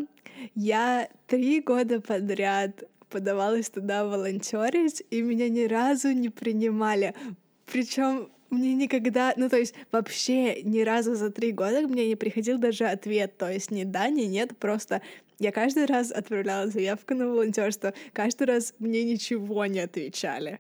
Я 0.54 1.09
три 1.26 1.61
года 1.61 2.00
подряд 2.00 2.85
подавалась 3.14 3.70
туда 3.70 4.05
волонтерить, 4.05 5.05
и 5.09 5.22
меня 5.22 5.48
ни 5.48 5.66
разу 5.66 6.11
не 6.11 6.31
принимали. 6.31 7.14
Причем 7.64 8.29
мне 8.50 8.74
никогда, 8.74 9.33
ну 9.37 9.48
то 9.48 9.57
есть 9.57 9.77
вообще 9.92 10.61
ни 10.62 10.81
разу 10.81 11.14
за 11.14 11.31
три 11.31 11.53
года 11.53 11.83
мне 11.83 12.09
не 12.09 12.16
приходил 12.16 12.59
даже 12.59 12.87
ответ, 12.87 13.38
то 13.38 13.48
есть 13.48 13.70
ни 13.70 13.85
да, 13.85 14.09
ни 14.09 14.22
нет, 14.22 14.59
просто 14.59 15.00
я 15.38 15.53
каждый 15.53 15.87
раз 15.87 16.11
отправляла 16.11 16.66
заявку 16.66 17.14
на 17.14 17.29
волонтерство, 17.29 17.94
каждый 18.12 18.48
раз 18.48 18.74
мне 18.81 19.05
ничего 19.05 19.64
не 19.66 19.79
отвечали. 19.79 20.59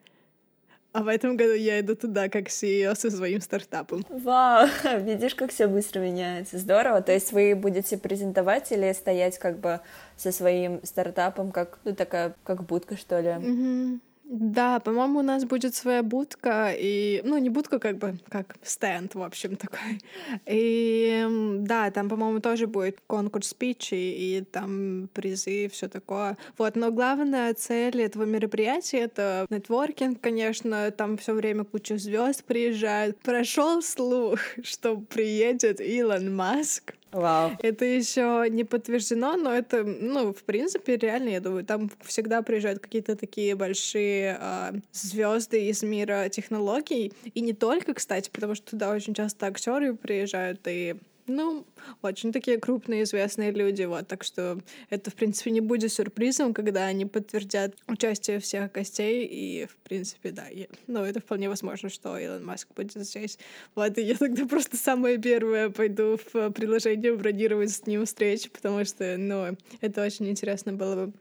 А 0.94 1.02
в 1.02 1.08
этом 1.08 1.36
году 1.36 1.54
я 1.54 1.80
иду 1.80 1.96
туда 1.96 2.28
как 2.28 2.46
CEO 2.46 2.94
со 2.94 3.10
своим 3.10 3.40
стартапом. 3.40 4.06
Вау, 4.08 4.68
видишь, 5.00 5.34
как 5.34 5.50
все 5.50 5.66
быстро 5.66 5.98
меняется. 5.98 6.56
Здорово. 6.56 7.02
То 7.02 7.10
есть 7.10 7.32
вы 7.32 7.56
будете 7.56 7.98
презентовать 7.98 8.70
или 8.70 8.92
стоять 8.92 9.38
как 9.38 9.58
бы 9.58 9.80
со 10.16 10.30
своим 10.30 10.78
стартапом, 10.84 11.50
как 11.50 11.80
ну 11.82 11.96
такая, 11.96 12.36
как 12.44 12.64
будка, 12.64 12.96
что 12.96 13.18
ли? 13.18 13.30
Mm-hmm. 13.30 14.00
Да, 14.26 14.80
по-моему, 14.80 15.18
у 15.18 15.22
нас 15.22 15.44
будет 15.44 15.74
своя 15.74 16.02
будка, 16.02 16.74
и, 16.74 17.20
ну, 17.24 17.36
не 17.36 17.50
будка, 17.50 17.78
как 17.78 17.98
бы, 17.98 18.18
как 18.30 18.56
стенд, 18.62 19.14
в 19.14 19.22
общем, 19.22 19.56
такой. 19.56 20.00
И, 20.46 21.26
да, 21.60 21.90
там, 21.90 22.08
по-моему, 22.08 22.40
тоже 22.40 22.66
будет 22.66 23.00
конкурс 23.06 23.48
спичей, 23.48 24.12
и 24.12 24.40
там 24.40 25.10
призы, 25.12 25.68
все 25.68 25.88
такое. 25.88 26.38
Вот, 26.56 26.74
но 26.74 26.90
главная 26.90 27.52
цель 27.52 28.00
этого 28.00 28.24
мероприятия— 28.24 28.98
это 29.00 29.46
нетворкинг, 29.50 30.18
конечно, 30.20 30.90
там 30.90 31.18
все 31.18 31.34
время 31.34 31.64
куча 31.64 31.98
звезд 31.98 32.44
приезжает. 32.44 33.18
Прошел 33.18 33.82
слух, 33.82 34.40
что 34.62 34.96
приедет 34.96 35.82
Илон 35.82 36.34
Маск, 36.34 36.94
Вау. 37.14 37.52
Это 37.62 37.84
еще 37.84 38.46
не 38.50 38.64
подтверждено, 38.64 39.36
но 39.36 39.52
это, 39.52 39.84
ну, 39.84 40.34
в 40.34 40.42
принципе, 40.42 40.96
реально, 40.96 41.28
я 41.28 41.40
думаю, 41.40 41.64
там 41.64 41.90
всегда 42.02 42.42
приезжают 42.42 42.80
какие-то 42.80 43.14
такие 43.14 43.54
большие 43.54 44.32
э, 44.32 44.36
а, 44.40 44.72
звезды 44.92 45.68
из 45.68 45.84
мира 45.84 46.28
технологий. 46.28 47.12
И 47.32 47.40
не 47.40 47.52
только, 47.52 47.94
кстати, 47.94 48.30
потому 48.30 48.56
что 48.56 48.72
туда 48.72 48.90
очень 48.90 49.14
часто 49.14 49.46
актеры 49.46 49.94
приезжают 49.94 50.60
и 50.66 50.96
Ну, 51.26 51.64
очень 52.02 52.32
такие 52.32 52.58
крупные 52.58 53.04
известные 53.04 53.50
люди, 53.50 53.84
вот, 53.84 54.06
так 54.06 54.24
что 54.24 54.60
это, 54.90 55.10
в 55.10 55.14
принципе, 55.14 55.50
не 55.50 55.62
будет 55.62 55.90
сюрпризом, 55.90 56.52
когда 56.52 56.84
они 56.84 57.06
подтвердят 57.06 57.74
участие 57.88 58.40
всех 58.40 58.72
гостей, 58.72 59.24
и, 59.24 59.64
в 59.64 59.74
принципе, 59.76 60.32
да, 60.32 60.46
и, 60.50 60.68
ну, 60.86 61.02
это 61.02 61.20
вполне 61.20 61.48
возможно, 61.48 61.88
что 61.88 62.18
Илон 62.18 62.44
Маск 62.44 62.68
будет 62.76 62.92
здесь. 62.92 63.38
Вот, 63.74 63.96
и 63.96 64.02
я 64.02 64.16
тогда 64.16 64.44
просто 64.44 64.76
самая 64.76 65.16
первая 65.16 65.70
пойду 65.70 66.18
в 66.18 66.50
приложение 66.50 67.16
бронировать 67.16 67.70
с 67.70 67.86
ним 67.86 68.04
встречу, 68.04 68.50
потому 68.50 68.84
что, 68.84 69.16
ну, 69.16 69.56
это 69.80 70.04
очень 70.04 70.28
интересно 70.28 70.74
было 70.74 71.06
бы 71.06 71.12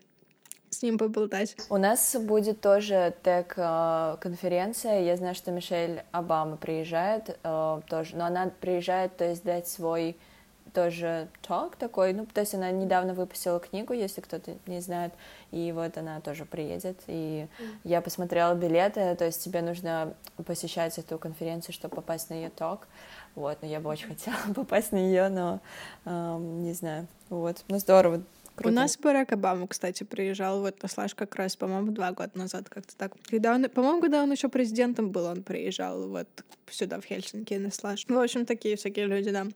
с 0.74 0.82
ним 0.82 0.98
поболтать. 0.98 1.56
У 1.70 1.78
нас 1.78 2.16
будет 2.20 2.62
тоже 2.62 3.14
тег-конференция. 3.24 5.02
Я 5.02 5.16
знаю, 5.16 5.36
что 5.36 5.52
Мишель 5.52 6.04
Обама 6.12 6.58
приезжает 6.58 7.38
э, 7.44 7.82
тоже, 7.88 8.16
но 8.16 8.26
она 8.26 8.52
приезжает, 8.60 9.16
то 9.16 9.26
есть 9.26 9.44
дать 9.44 9.68
свой 9.68 10.18
тоже 10.74 11.28
talk 11.48 11.76
такой, 11.78 12.14
ну, 12.14 12.26
то 12.26 12.42
есть 12.42 12.56
она 12.56 12.72
недавно 12.72 13.14
выпустила 13.14 13.60
книгу, 13.60 13.94
если 13.94 14.22
кто-то 14.22 14.56
не 14.66 14.82
знает, 14.82 15.14
и 15.52 15.72
вот 15.72 15.98
она 15.98 16.20
тоже 16.20 16.46
приедет, 16.46 17.00
и 17.08 17.48
mm. 17.60 17.66
я 17.84 18.02
посмотрела 18.02 18.56
билеты, 18.56 19.16
то 19.16 19.26
есть 19.26 19.44
тебе 19.44 19.62
нужно 19.62 20.16
посещать 20.46 20.98
эту 20.98 21.20
конференцию, 21.20 21.74
чтобы 21.74 21.96
попасть 21.96 22.30
на 22.30 22.34
ее 22.34 22.50
ток, 22.50 22.88
вот, 23.36 23.60
но 23.62 23.68
я 23.68 23.80
бы 23.80 23.90
очень 23.90 24.08
хотела 24.16 24.36
попасть 24.56 24.92
на 24.92 24.98
ее, 24.98 25.30
но 25.30 25.60
эм, 26.06 26.64
не 26.64 26.74
знаю, 26.74 27.08
вот, 27.30 27.64
ну 27.68 27.78
здорово, 27.78 28.24
Круто. 28.56 28.70
У 28.70 28.72
нас 28.72 28.98
Барак 28.98 29.32
Обама, 29.32 29.68
кстати, 29.68 30.04
приезжал 30.04 30.62
вот 30.62 30.82
на 30.84 30.88
Слаж 30.88 31.16
как 31.16 31.36
раз, 31.36 31.56
по-моему, 31.56 31.92
два 31.92 32.12
года 32.12 32.32
назад, 32.36 32.70
как-то 32.70 32.96
так. 32.96 33.13
Когда 33.30 33.56
он, 33.56 33.68
по-моему, 33.70 34.00
когда 34.00 34.22
он 34.22 34.32
еще 34.32 34.48
президентом 34.48 35.12
был, 35.12 35.26
он 35.26 35.42
приезжал 35.42 36.08
вот 36.08 36.28
сюда, 36.70 37.00
в 37.00 37.06
Хельсинки, 37.06 37.56
на 37.56 37.72
Слаж. 37.72 38.06
Ну, 38.08 38.16
в 38.18 38.22
общем, 38.22 38.46
такие 38.46 38.76
всякие 38.76 39.08
люди, 39.08 39.32
да. 39.32 39.48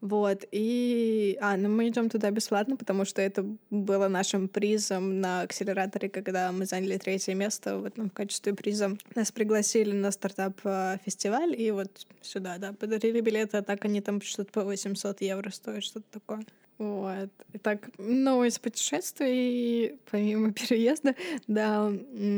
Вот, 0.00 0.44
и... 0.50 1.36
А, 1.42 1.58
ну 1.58 1.68
мы 1.68 1.88
идем 1.88 2.08
туда 2.08 2.30
бесплатно, 2.30 2.76
потому 2.76 3.04
что 3.04 3.20
это 3.20 3.44
было 3.68 4.08
нашим 4.08 4.48
призом 4.48 5.20
на 5.20 5.42
акселераторе, 5.42 6.08
когда 6.08 6.50
мы 6.52 6.64
заняли 6.64 6.96
третье 6.96 7.34
место, 7.34 7.78
вот 7.78 7.98
ну, 7.98 8.08
в 8.08 8.12
качестве 8.12 8.54
приза. 8.54 8.96
Нас 9.14 9.30
пригласили 9.30 9.92
на 9.92 10.10
стартап-фестиваль, 10.10 11.60
и 11.60 11.70
вот 11.70 12.06
сюда, 12.22 12.56
да, 12.56 12.72
подарили 12.72 13.20
билеты, 13.20 13.58
а 13.58 13.62
так 13.62 13.84
они 13.84 14.00
там 14.00 14.22
что-то 14.22 14.50
по 14.52 14.64
800 14.64 15.20
евро 15.20 15.50
стоят, 15.50 15.84
что-то 15.84 16.06
такое. 16.10 16.44
Вот. 16.80 17.28
Итак, 17.52 17.90
ну, 17.98 18.42
из 18.42 18.58
путешествий, 18.58 19.98
помимо 20.10 20.50
переезда, 20.54 21.14
да, 21.46 21.92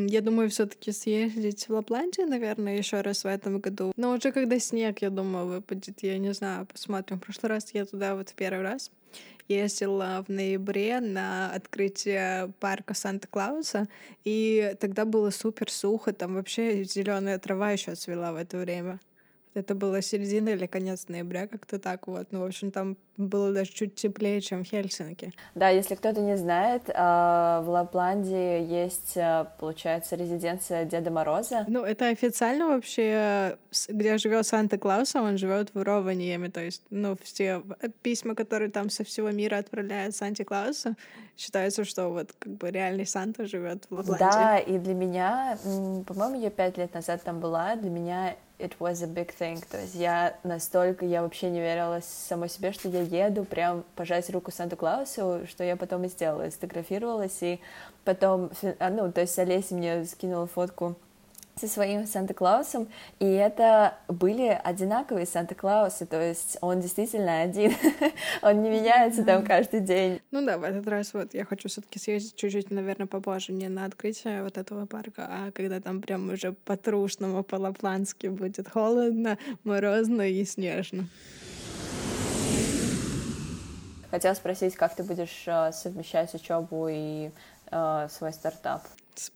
я 0.08 0.20
думаю, 0.20 0.50
все 0.50 0.66
таки 0.66 0.90
съездить 0.90 1.68
в 1.68 1.72
Лапландию, 1.72 2.26
наверное, 2.26 2.76
еще 2.76 3.02
раз 3.02 3.22
в 3.22 3.28
этом 3.28 3.60
году. 3.60 3.92
Но 3.96 4.10
уже 4.10 4.32
когда 4.32 4.58
снег, 4.58 5.00
я 5.00 5.10
думаю, 5.10 5.46
выпадет, 5.46 6.02
я 6.02 6.18
не 6.18 6.34
знаю, 6.34 6.66
посмотрим. 6.66 7.18
В 7.18 7.22
прошлый 7.22 7.50
раз 7.50 7.72
я 7.72 7.84
туда 7.84 8.16
вот 8.16 8.30
в 8.30 8.34
первый 8.34 8.62
раз 8.62 8.90
ездила 9.46 10.24
в 10.26 10.28
ноябре 10.28 10.98
на 10.98 11.52
открытие 11.52 12.52
парка 12.58 12.94
Санта-Клауса, 12.94 13.86
и 14.24 14.74
тогда 14.80 15.04
было 15.04 15.30
супер 15.30 15.70
сухо, 15.70 16.12
там 16.12 16.34
вообще 16.34 16.82
зеленая 16.82 17.38
трава 17.38 17.70
еще 17.70 17.94
цвела 17.94 18.32
в 18.32 18.36
это 18.36 18.58
время. 18.58 18.98
Это 19.54 19.74
было 19.74 20.00
середина 20.00 20.50
или 20.50 20.66
конец 20.66 21.08
ноября, 21.08 21.46
как-то 21.46 21.78
так 21.78 22.06
вот. 22.06 22.28
Ну, 22.30 22.40
в 22.40 22.44
общем, 22.44 22.70
там 22.70 22.96
было 23.28 23.52
даже 23.52 23.72
чуть 23.72 23.94
теплее, 23.94 24.40
чем 24.40 24.64
в 24.64 24.66
Хельсинки. 24.66 25.32
Да, 25.54 25.68
если 25.68 25.94
кто-то 25.94 26.20
не 26.20 26.36
знает, 26.36 26.90
а, 26.94 27.62
в 27.62 27.68
Лапландии 27.68 28.62
есть, 28.64 29.16
а, 29.16 29.44
получается, 29.58 30.16
резиденция 30.16 30.84
Деда 30.84 31.10
Мороза. 31.10 31.64
Ну, 31.68 31.84
это 31.84 32.08
официально 32.08 32.68
вообще, 32.68 33.56
где 33.88 34.18
живет 34.18 34.46
Санта-Клаус, 34.46 35.14
он 35.16 35.38
живет 35.38 35.74
в 35.74 35.78
Ровaniemi, 35.78 36.50
то 36.50 36.60
есть, 36.60 36.82
ну, 36.90 37.16
все 37.22 37.62
письма, 38.02 38.34
которые 38.34 38.70
там 38.70 38.90
со 38.90 39.04
всего 39.04 39.30
мира 39.30 39.56
отправляют 39.56 40.14
Санта-Клаусу, 40.16 40.94
считается, 41.36 41.84
что 41.84 42.08
вот 42.08 42.32
как 42.38 42.52
бы 42.54 42.70
реальный 42.70 43.06
Санта 43.06 43.46
живет 43.46 43.84
в 43.90 43.94
Лапландии. 43.94 44.24
Да, 44.24 44.58
и 44.58 44.78
для 44.78 44.94
меня, 44.94 45.58
по-моему, 46.06 46.40
я 46.40 46.50
пять 46.50 46.76
лет 46.76 46.94
назад 46.94 47.22
там 47.22 47.40
была, 47.40 47.76
для 47.76 47.90
меня 47.90 48.36
it 48.62 48.76
was 48.78 49.02
a 49.02 49.06
big 49.06 49.30
thing. 49.38 49.62
То 49.70 49.80
есть 49.80 49.94
я 49.94 50.36
настолько, 50.44 51.04
я 51.04 51.22
вообще 51.22 51.50
не 51.50 51.60
верила 51.60 52.00
самой 52.02 52.48
себе, 52.48 52.72
что 52.72 52.88
я 52.88 53.02
еду 53.12 53.44
прям 53.44 53.84
пожать 53.94 54.28
руку 54.30 54.50
Санта-Клаусу, 54.50 55.46
что 55.46 55.62
я 55.62 55.76
потом 55.76 56.04
и 56.04 56.08
сделала, 56.08 56.48
сфотографировалась, 56.50 57.38
и 57.42 57.60
потом, 58.04 58.50
а, 58.78 58.90
ну, 58.90 59.12
то 59.12 59.20
есть 59.20 59.38
Олеся 59.38 59.74
мне 59.74 60.04
скинула 60.04 60.46
фотку 60.46 60.96
со 61.54 61.68
своим 61.68 62.06
Санта-Клаусом, 62.06 62.88
и 63.18 63.26
это 63.26 63.98
были 64.08 64.58
одинаковые 64.64 65.26
Санта-Клаусы, 65.26 66.06
то 66.06 66.20
есть 66.20 66.56
он 66.60 66.80
действительно 66.80 67.42
один, 67.42 67.72
он 68.42 68.62
не 68.62 68.70
меняется 68.70 69.22
там 69.22 69.44
каждый 69.44 69.80
день. 69.80 70.20
Ну 70.30 70.44
да, 70.44 70.58
в 70.58 70.62
этот 70.62 70.86
раз 70.88 71.12
вот 71.12 71.34
я 71.34 71.44
хочу 71.44 71.68
все 71.68 71.82
таки 71.82 71.98
съездить 71.98 72.36
чуть-чуть, 72.36 72.70
наверное, 72.70 73.06
попозже, 73.06 73.52
не 73.52 73.68
на 73.68 73.84
открытие 73.84 74.42
вот 74.42 74.56
этого 74.56 74.86
парка, 74.86 75.26
а 75.28 75.52
когда 75.52 75.80
там 75.80 76.00
прям 76.00 76.30
уже 76.30 76.52
по-трушному, 76.52 77.44
по-лапландски 77.44 78.28
будет 78.28 78.68
холодно, 78.68 79.38
морозно 79.62 80.22
и 80.22 80.44
снежно. 80.44 81.06
Хотела 84.12 84.34
спросить, 84.34 84.76
как 84.76 84.94
ты 84.94 85.04
будешь 85.04 85.44
э, 85.46 85.72
совмещать 85.72 86.34
учебу 86.34 86.86
и 86.90 87.30
э, 87.70 88.08
свой 88.10 88.34
стартап? 88.34 88.82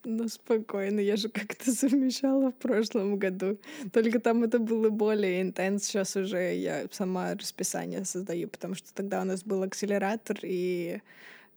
Ну, 0.05 0.29
спокойно, 0.29 1.01
я 1.01 1.17
же 1.17 1.31
как-то 1.31 1.73
совмещала 1.73 2.51
в 2.51 2.55
прошлом 2.57 3.17
году. 3.17 3.57
Только 3.91 4.21
там 4.21 4.45
это 4.45 4.59
было 4.59 4.91
более 4.91 5.41
интенс. 5.41 5.85
Сейчас 5.85 6.15
уже 6.15 6.55
я 6.55 6.85
сама 6.91 7.33
расписание 7.33 8.05
создаю, 8.05 8.49
потому 8.49 8.75
что 8.75 8.93
тогда 8.93 9.23
у 9.23 9.25
нас 9.25 9.45
был 9.45 9.63
акселератор, 9.63 10.41
и 10.43 11.01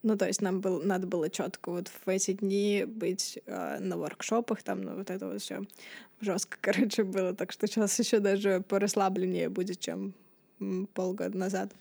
ну, 0.02 0.16
то 0.16 0.26
есть 0.26 0.42
нам 0.42 0.62
был, 0.62 0.82
надо 0.82 1.06
было 1.06 1.30
четко 1.30 1.72
вот 1.72 1.90
в 1.90 2.08
эти 2.08 2.32
дни 2.32 2.86
быть 2.88 3.38
э, 3.46 3.80
на 3.80 3.98
воркшопах, 3.98 4.64
там, 4.64 4.82
ну, 4.82 4.96
вот 4.96 5.10
это 5.10 5.28
вот 5.28 5.42
все 5.42 5.64
жестко, 6.22 6.58
короче, 6.62 7.04
было. 7.04 7.36
Так 7.36 7.52
что 7.52 7.68
сейчас 7.68 8.00
еще 8.00 8.20
даже 8.20 8.64
порасслабленнее 8.66 9.50
будет, 9.50 9.82
чем 9.82 10.14
полгода 10.94 11.38
назад. 11.38 11.74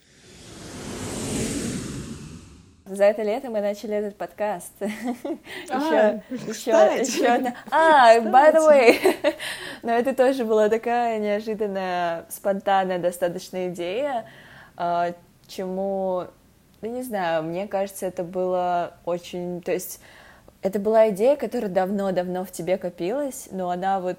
За 2.90 3.04
это 3.04 3.22
лето 3.22 3.50
мы 3.50 3.60
начали 3.60 3.94
этот 3.94 4.16
подкаст. 4.16 4.72
еще, 4.80 6.22
еще, 6.30 6.70
еще 7.00 7.26
одна. 7.26 7.54
А, 7.70 8.16
by 8.18 8.54
the 8.54 8.66
way, 8.66 9.34
но 9.82 9.92
это 9.92 10.14
тоже 10.14 10.44
была 10.44 10.68
такая 10.68 11.18
неожиданная, 11.18 12.24
спонтанная 12.30 12.98
достаточно 12.98 13.68
идея, 13.68 14.24
а, 14.76 15.12
чему, 15.46 16.24
ну 16.80 16.90
не 16.90 17.02
знаю, 17.02 17.42
мне 17.42 17.66
кажется, 17.68 18.06
это 18.06 18.24
было 18.24 18.94
очень, 19.04 19.60
то 19.60 19.72
есть 19.72 20.00
это 20.62 20.78
была 20.78 21.10
идея, 21.10 21.36
которая 21.36 21.70
давно-давно 21.70 22.44
в 22.44 22.50
тебе 22.50 22.78
копилась, 22.78 23.48
но 23.50 23.70
она 23.70 24.00
вот 24.00 24.18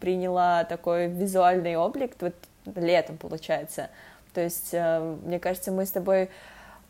приняла 0.00 0.64
такой 0.64 1.08
визуальный 1.08 1.76
облик 1.76 2.12
вот 2.20 2.34
летом, 2.74 3.18
получается. 3.18 3.90
То 4.32 4.40
есть, 4.40 4.70
э, 4.72 5.16
мне 5.24 5.38
кажется, 5.38 5.72
мы 5.72 5.84
с 5.84 5.90
тобой 5.90 6.30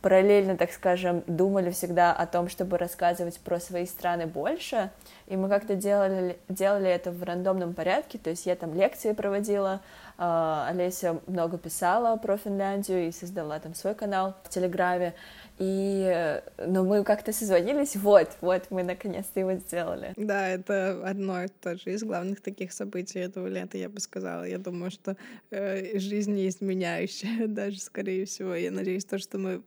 параллельно, 0.00 0.56
так 0.56 0.72
скажем, 0.72 1.24
думали 1.26 1.70
всегда 1.70 2.12
о 2.12 2.26
том, 2.26 2.48
чтобы 2.48 2.78
рассказывать 2.78 3.38
про 3.40 3.58
свои 3.58 3.86
страны 3.86 4.26
больше, 4.26 4.90
и 5.26 5.36
мы 5.36 5.48
как-то 5.48 5.74
делали, 5.74 6.38
делали 6.48 6.88
это 6.88 7.10
в 7.10 7.22
рандомном 7.22 7.74
порядке, 7.74 8.18
то 8.18 8.30
есть 8.30 8.46
я 8.46 8.54
там 8.54 8.74
лекции 8.74 9.12
проводила, 9.12 9.80
Олеся 10.18 11.20
много 11.26 11.58
писала 11.58 12.16
про 12.16 12.36
Финляндию 12.36 13.08
и 13.08 13.12
создала 13.12 13.60
там 13.60 13.74
свой 13.74 13.94
канал 13.94 14.34
в 14.42 14.48
Телеграме, 14.48 15.14
и, 15.58 16.40
ну, 16.66 16.84
мы 16.84 17.02
как-то 17.02 17.32
созвонились, 17.32 17.96
вот, 17.96 18.28
вот, 18.40 18.70
мы 18.70 18.84
наконец-то 18.84 19.40
его 19.40 19.54
сделали. 19.54 20.12
Да, 20.16 20.48
это 20.48 21.02
одно 21.04 21.46
тоже 21.60 21.94
из 21.94 22.04
главных 22.04 22.40
таких 22.40 22.72
событий 22.72 23.18
этого 23.18 23.48
лета, 23.48 23.76
я 23.76 23.88
бы 23.88 24.00
сказала. 24.00 24.44
Я 24.44 24.58
думаю, 24.58 24.92
что 24.92 25.16
э, 25.50 25.98
жизнь 25.98 26.48
изменяющая, 26.48 27.46
даже, 27.48 27.80
скорее 27.80 28.24
всего. 28.26 28.54
Я 28.54 28.70
надеюсь, 28.70 29.04
то, 29.04 29.18
что 29.18 29.38
мы 29.38 29.62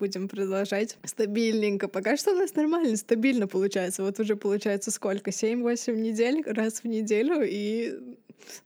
будем 0.00 0.28
продолжать 0.28 0.98
стабильненько. 1.04 1.86
Пока 1.86 2.16
что 2.16 2.32
у 2.32 2.36
нас 2.36 2.54
нормально, 2.56 2.96
стабильно 2.96 3.46
получается. 3.46 4.02
Вот 4.02 4.18
уже 4.18 4.34
получается 4.34 4.90
сколько? 4.90 5.30
7-8 5.30 5.94
недель 5.94 6.42
раз 6.44 6.80
в 6.80 6.84
неделю, 6.86 7.42
и 7.44 8.16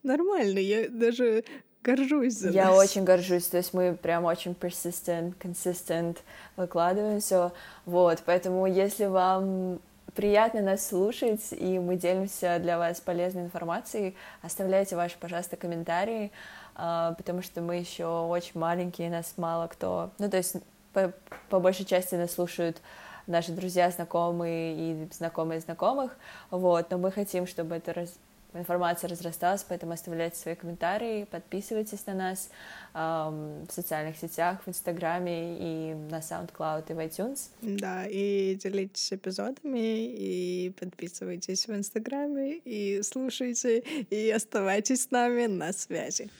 нормально. 0.02 0.58
Я 0.58 0.88
даже 0.88 1.44
горжусь 1.82 2.34
за 2.34 2.50
Я 2.50 2.66
нас. 2.66 2.78
очень 2.78 3.04
горжусь, 3.04 3.46
то 3.46 3.56
есть 3.56 3.72
мы 3.72 3.94
прям 3.94 4.24
очень 4.24 4.52
persistent, 4.52 5.34
consistent 5.38 6.18
выкладываем 6.56 7.20
все, 7.20 7.52
вот, 7.86 8.22
поэтому 8.26 8.66
если 8.66 9.06
вам 9.06 9.80
приятно 10.14 10.60
нас 10.60 10.86
слушать, 10.86 11.52
и 11.52 11.78
мы 11.78 11.96
делимся 11.96 12.58
для 12.58 12.78
вас 12.78 13.00
полезной 13.00 13.44
информацией, 13.44 14.16
оставляйте 14.42 14.96
ваши, 14.96 15.16
пожалуйста, 15.18 15.56
комментарии, 15.56 16.32
а, 16.74 17.14
потому 17.14 17.42
что 17.42 17.60
мы 17.62 17.76
еще 17.76 18.06
очень 18.06 18.58
маленькие, 18.58 19.10
нас 19.10 19.34
мало 19.36 19.66
кто, 19.68 20.10
ну, 20.18 20.28
то 20.28 20.36
есть 20.36 20.56
по, 20.92 21.12
по 21.48 21.60
большей 21.60 21.84
части 21.86 22.14
нас 22.16 22.32
слушают 22.32 22.82
наши 23.26 23.52
друзья, 23.52 23.90
знакомые 23.90 24.74
и 24.74 25.08
знакомые 25.12 25.60
знакомых, 25.60 26.16
вот, 26.50 26.90
но 26.90 26.98
мы 26.98 27.10
хотим, 27.12 27.46
чтобы 27.46 27.76
это 27.76 27.94
раз, 27.94 28.12
информация 28.54 29.08
разрасталась, 29.08 29.64
поэтому 29.68 29.92
оставляйте 29.92 30.36
свои 30.36 30.54
комментарии, 30.54 31.24
подписывайтесь 31.24 32.06
на 32.06 32.14
нас 32.14 32.50
эм, 32.94 33.66
в 33.66 33.72
социальных 33.72 34.16
сетях, 34.16 34.60
в 34.64 34.68
Инстаграме 34.68 35.56
и 35.58 35.94
на 35.94 36.18
SoundCloud 36.18 36.90
и 36.90 36.92
в 36.92 36.98
iTunes. 36.98 37.48
Да, 37.62 38.06
и 38.06 38.54
делитесь 38.56 39.12
эпизодами, 39.12 40.06
и 40.06 40.70
подписывайтесь 40.78 41.66
в 41.66 41.74
Инстаграме, 41.74 42.58
и 42.58 43.02
слушайте, 43.02 43.80
и 43.80 44.30
оставайтесь 44.30 45.04
с 45.04 45.10
нами 45.10 45.46
на 45.46 45.72
связи. 45.72 46.30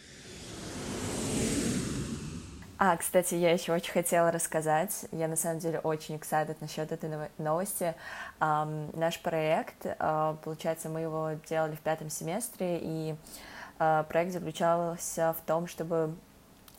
А, 2.83 2.97
кстати, 2.97 3.35
я 3.35 3.53
еще 3.53 3.75
очень 3.75 3.93
хотела 3.93 4.33
рассказать. 4.33 5.05
Я 5.12 5.29
на 5.29 5.37
самом 5.37 5.59
деле 5.59 5.81
очень 5.81 6.16
excited 6.16 6.57
насчет 6.62 6.90
этой 6.90 7.11
новости. 7.37 7.95
Um, 8.40 8.99
наш 8.99 9.21
проект, 9.21 9.85
uh, 9.85 10.35
получается, 10.38 10.88
мы 10.88 11.01
его 11.01 11.33
делали 11.47 11.75
в 11.75 11.81
пятом 11.81 12.09
семестре, 12.09 12.79
и 12.81 13.16
uh, 13.79 14.03
проект 14.05 14.33
заключался 14.33 15.35
в 15.35 15.43
том, 15.47 15.66
чтобы 15.66 16.16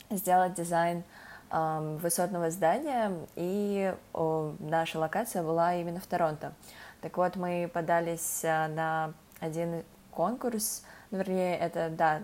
сделать 0.10 0.56
дизайн 0.56 1.04
um, 1.52 1.98
высотного 1.98 2.50
здания, 2.50 3.12
и 3.36 3.94
uh, 4.14 4.56
наша 4.60 4.98
локация 4.98 5.44
была 5.44 5.76
именно 5.76 6.00
в 6.00 6.08
Торонто. 6.08 6.54
Так 7.02 7.16
вот, 7.16 7.36
мы 7.36 7.70
подались 7.72 8.42
на 8.42 9.14
один 9.40 9.84
конкурс, 10.10 10.84
ну, 11.12 11.20
вернее, 11.20 11.60
это, 11.60 11.90
да, 11.92 12.24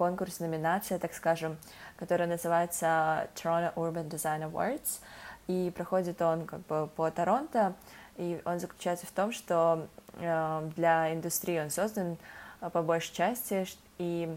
конкурс, 0.00 0.40
номинация, 0.40 0.98
так 0.98 1.12
скажем, 1.12 1.58
который 2.00 2.26
называется 2.26 3.28
Toronto 3.36 3.72
Urban 3.74 4.08
Design 4.08 4.50
Awards, 4.50 5.00
и 5.46 5.72
проходит 5.76 6.20
он 6.22 6.46
как 6.46 6.60
бы 6.66 6.88
по 6.96 7.10
Торонто, 7.10 7.74
и 8.16 8.40
он 8.44 8.58
заключается 8.58 9.06
в 9.06 9.10
том, 9.12 9.32
что 9.32 9.86
э, 10.16 10.70
для 10.76 11.14
индустрии 11.14 11.60
он 11.60 11.70
создан 11.70 12.18
э, 12.60 12.70
по 12.70 12.82
большей 12.82 13.14
части, 13.14 13.66
и 13.98 14.36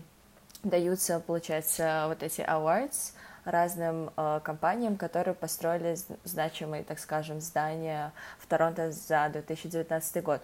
даются, 0.63 1.19
получается, 1.19 2.06
вот 2.08 2.23
эти 2.23 2.41
awards 2.41 3.13
разным 3.45 4.12
э, 4.15 4.39
компаниям, 4.43 4.95
которые 4.95 5.34
построили 5.34 5.97
значимые, 6.23 6.84
так 6.84 6.99
скажем, 6.99 7.41
здания 7.41 8.13
в 8.39 8.47
Торонто 8.47 8.91
за 8.91 9.30
2019 9.32 10.23
год. 10.23 10.41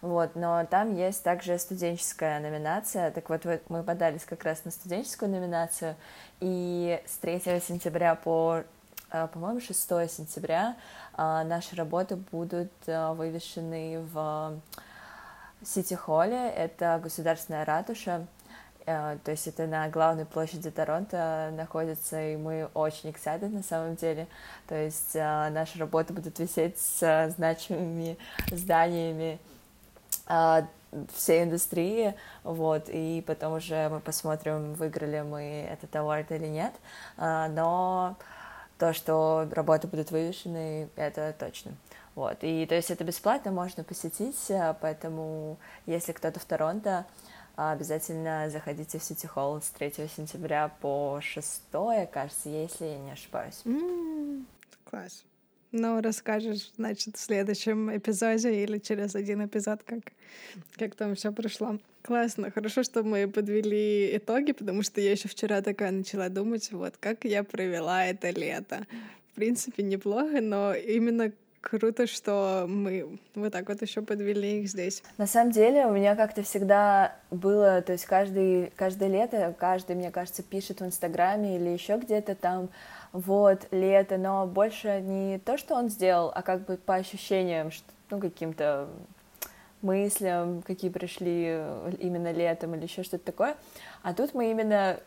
Вот, 0.00 0.36
но 0.36 0.64
там 0.64 0.94
есть 0.94 1.24
также 1.24 1.58
студенческая 1.58 2.38
номинация. 2.38 3.10
Так 3.10 3.28
вот, 3.28 3.44
мы 3.68 3.82
подались 3.82 4.24
как 4.24 4.44
раз 4.44 4.64
на 4.64 4.70
студенческую 4.70 5.30
номинацию, 5.30 5.96
и 6.40 7.02
с 7.04 7.18
3 7.18 7.40
сентября 7.60 8.14
по, 8.14 8.62
э, 9.10 9.26
по-моему, 9.32 9.60
6 9.60 9.80
сентября 10.08 10.76
э, 11.16 11.42
наши 11.44 11.74
работы 11.74 12.14
будут 12.14 12.70
э, 12.86 13.12
вывешены 13.12 14.04
в 14.12 14.60
Сити-холле, 15.64 16.48
это 16.50 17.00
государственная 17.02 17.64
ратуша, 17.64 18.26
то 18.86 19.18
есть 19.26 19.46
это 19.46 19.66
на 19.66 19.88
главной 19.88 20.24
площади 20.24 20.70
Торонто 20.70 21.50
находится, 21.54 22.22
и 22.22 22.36
мы 22.36 22.70
очень 22.72 23.10
excited 23.10 23.48
на 23.48 23.62
самом 23.62 23.96
деле. 23.96 24.28
То 24.66 24.76
есть 24.76 25.14
наши 25.14 25.78
работы 25.78 26.14
будут 26.14 26.38
висеть 26.38 26.78
с 26.78 27.34
значимыми 27.36 28.16
зданиями 28.50 29.40
всей 31.14 31.44
индустрии, 31.44 32.14
вот, 32.44 32.88
и 32.88 33.22
потом 33.26 33.54
уже 33.54 33.88
мы 33.88 34.00
посмотрим, 34.00 34.74
выиграли 34.74 35.20
мы 35.20 35.68
этот 35.70 35.94
award 35.94 36.34
или 36.34 36.46
нет, 36.46 36.72
а, 37.16 37.48
но 37.48 38.16
то, 38.78 38.92
что 38.92 39.48
работы 39.50 39.86
будут 39.86 40.10
вывешены, 40.10 40.88
это 40.96 41.34
точно. 41.38 41.72
Вот, 42.14 42.38
и 42.40 42.66
то 42.66 42.74
есть 42.74 42.90
это 42.90 43.04
бесплатно, 43.04 43.52
можно 43.52 43.84
посетить, 43.84 44.50
а, 44.50 44.74
поэтому 44.80 45.58
если 45.86 46.12
кто-то 46.12 46.40
в 46.40 46.44
Торонто, 46.44 47.06
обязательно 47.56 48.48
заходите 48.50 48.98
в 48.98 49.04
Сити 49.04 49.26
Холл 49.26 49.60
с 49.60 49.68
3 49.70 50.08
сентября 50.08 50.68
по 50.80 51.20
6, 51.20 51.62
кажется, 52.10 52.48
если 52.48 52.86
я 52.86 52.98
не 52.98 53.10
ошибаюсь. 53.10 53.60
Mm, 53.64 54.44
класс. 54.84 55.24
Ну, 55.70 56.00
расскажешь, 56.00 56.70
значит, 56.76 57.16
в 57.16 57.20
следующем 57.20 57.94
эпизоде 57.94 58.62
или 58.64 58.78
через 58.78 59.14
один 59.14 59.44
эпизод, 59.44 59.82
как, 59.84 60.00
как 60.76 60.94
там 60.94 61.14
все 61.14 61.30
прошло. 61.30 61.78
Классно, 62.02 62.50
хорошо, 62.50 62.82
что 62.82 63.02
мы 63.02 63.28
подвели 63.28 64.16
итоги, 64.16 64.52
потому 64.52 64.82
что 64.82 65.02
я 65.02 65.10
еще 65.10 65.28
вчера 65.28 65.60
такая 65.60 65.90
начала 65.90 66.30
думать, 66.30 66.72
вот, 66.72 66.96
как 66.98 67.24
я 67.24 67.44
провела 67.44 68.06
это 68.06 68.30
лето. 68.30 68.86
В 69.32 69.34
принципе, 69.34 69.82
неплохо, 69.82 70.40
но 70.40 70.74
именно 70.74 71.32
круто, 71.60 72.06
что 72.06 72.66
мы 72.68 73.18
вот 73.34 73.52
так 73.52 73.68
вот 73.68 73.82
еще 73.82 74.02
подвели 74.02 74.60
их 74.60 74.68
здесь. 74.68 75.02
На 75.16 75.26
самом 75.26 75.52
деле 75.52 75.86
у 75.86 75.92
меня 75.92 76.16
как-то 76.16 76.42
всегда 76.42 77.16
было, 77.30 77.82
то 77.82 77.92
есть 77.92 78.06
каждый, 78.06 78.72
каждое 78.76 79.08
лето, 79.08 79.54
каждый, 79.58 79.96
мне 79.96 80.10
кажется, 80.10 80.42
пишет 80.42 80.80
в 80.80 80.84
Инстаграме 80.86 81.56
или 81.56 81.68
еще 81.68 81.98
где-то 81.98 82.34
там, 82.34 82.68
вот, 83.12 83.66
лето, 83.70 84.18
но 84.18 84.46
больше 84.46 85.00
не 85.00 85.38
то, 85.38 85.56
что 85.56 85.74
он 85.74 85.88
сделал, 85.88 86.30
а 86.34 86.42
как 86.42 86.64
бы 86.64 86.76
по 86.76 86.94
ощущениям, 86.94 87.70
что, 87.70 87.86
ну, 88.10 88.20
каким-то 88.20 88.88
мыслям, 89.82 90.62
какие 90.62 90.90
пришли 90.90 91.62
именно 92.00 92.32
летом 92.32 92.74
или 92.74 92.84
еще 92.84 93.02
что-то 93.02 93.24
такое. 93.24 93.56
А 94.02 94.12
тут 94.12 94.34
мы 94.34 94.50
именно 94.50 94.98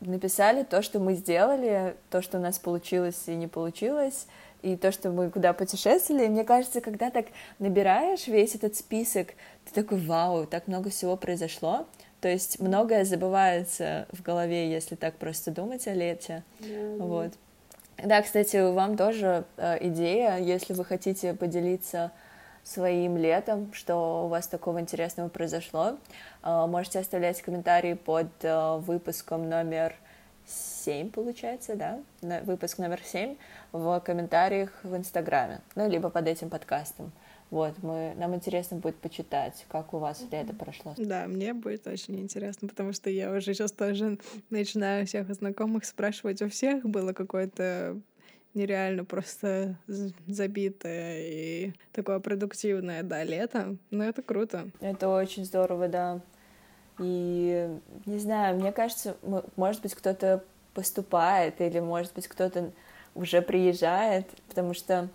написали 0.00 0.62
то, 0.62 0.82
что 0.82 1.00
мы 1.00 1.14
сделали, 1.14 1.96
то, 2.10 2.20
что 2.20 2.38
у 2.38 2.40
нас 2.40 2.58
получилось 2.58 3.22
и 3.26 3.34
не 3.34 3.46
получилось, 3.46 4.26
и 4.62 4.76
то, 4.76 4.92
что 4.92 5.10
мы 5.10 5.30
куда 5.30 5.52
путешествовали. 5.52 6.26
И 6.26 6.28
мне 6.28 6.44
кажется, 6.44 6.80
когда 6.80 7.10
так 7.10 7.26
набираешь 7.58 8.26
весь 8.26 8.54
этот 8.54 8.76
список, 8.76 9.28
ты 9.64 9.82
такой, 9.82 9.98
вау, 9.98 10.46
так 10.46 10.66
много 10.66 10.90
всего 10.90 11.16
произошло. 11.16 11.86
То 12.20 12.28
есть 12.28 12.60
многое 12.60 13.04
забывается 13.04 14.08
в 14.10 14.22
голове, 14.22 14.70
если 14.70 14.94
так 14.94 15.14
просто 15.16 15.50
думать 15.50 15.86
о 15.86 15.94
лете. 15.94 16.42
Mm-hmm. 16.60 16.96
Вот. 16.98 17.32
Да, 18.02 18.20
кстати, 18.20 18.56
вам 18.72 18.96
тоже 18.96 19.44
э, 19.56 19.78
идея, 19.88 20.38
если 20.38 20.74
вы 20.74 20.84
хотите 20.84 21.34
поделиться 21.34 22.12
своим 22.62 23.16
летом, 23.16 23.72
что 23.72 24.24
у 24.26 24.28
вас 24.28 24.48
такого 24.48 24.80
интересного 24.80 25.28
произошло, 25.28 25.96
э, 26.42 26.66
можете 26.66 26.98
оставлять 26.98 27.40
комментарии 27.40 27.94
под 27.94 28.26
э, 28.42 28.76
выпуском 28.78 29.48
номер 29.48 29.94
7, 30.46 31.10
получается, 31.10 31.74
да, 31.74 32.00
выпуск 32.44 32.78
номер 32.78 33.00
7 33.02 33.36
в 33.72 34.00
комментариях 34.00 34.70
в 34.82 34.96
Инстаграме, 34.96 35.60
ну, 35.74 35.88
либо 35.88 36.10
под 36.10 36.26
этим 36.28 36.50
подкастом. 36.50 37.12
Вот, 37.50 37.80
мы, 37.82 38.12
нам 38.16 38.34
интересно 38.34 38.76
будет 38.76 38.96
почитать, 38.96 39.66
как 39.68 39.94
у 39.94 39.98
вас 39.98 40.24
лето 40.32 40.52
прошло. 40.52 40.94
Да, 40.98 41.26
мне 41.28 41.54
будет 41.54 41.86
очень 41.86 42.18
интересно, 42.18 42.66
потому 42.66 42.92
что 42.92 43.08
я 43.08 43.30
уже 43.30 43.54
сейчас 43.54 43.70
тоже 43.70 44.18
начинаю 44.50 45.06
всех 45.06 45.32
знакомых 45.32 45.84
спрашивать 45.84 46.42
у 46.42 46.48
всех. 46.48 46.84
Было 46.84 47.12
какое-то 47.12 48.00
нереально 48.54 49.04
просто 49.04 49.78
забитое 50.26 51.20
и 51.20 51.72
такое 51.92 52.18
продуктивное, 52.18 53.04
да, 53.04 53.22
лето. 53.22 53.76
Но 53.90 54.02
это 54.02 54.22
круто. 54.22 54.68
Это 54.80 55.08
очень 55.08 55.44
здорово, 55.44 55.86
да. 55.86 56.20
И 56.98 57.78
не 58.06 58.18
знаю, 58.18 58.56
мне 58.56 58.72
кажется, 58.72 59.16
может 59.56 59.82
быть, 59.82 59.94
кто-то 59.94 60.42
поступает, 60.74 61.60
или 61.60 61.80
может 61.80 62.14
быть, 62.14 62.28
кто-то 62.28 62.70
уже 63.14 63.42
приезжает, 63.42 64.26
потому 64.48 64.74
что 64.74 65.08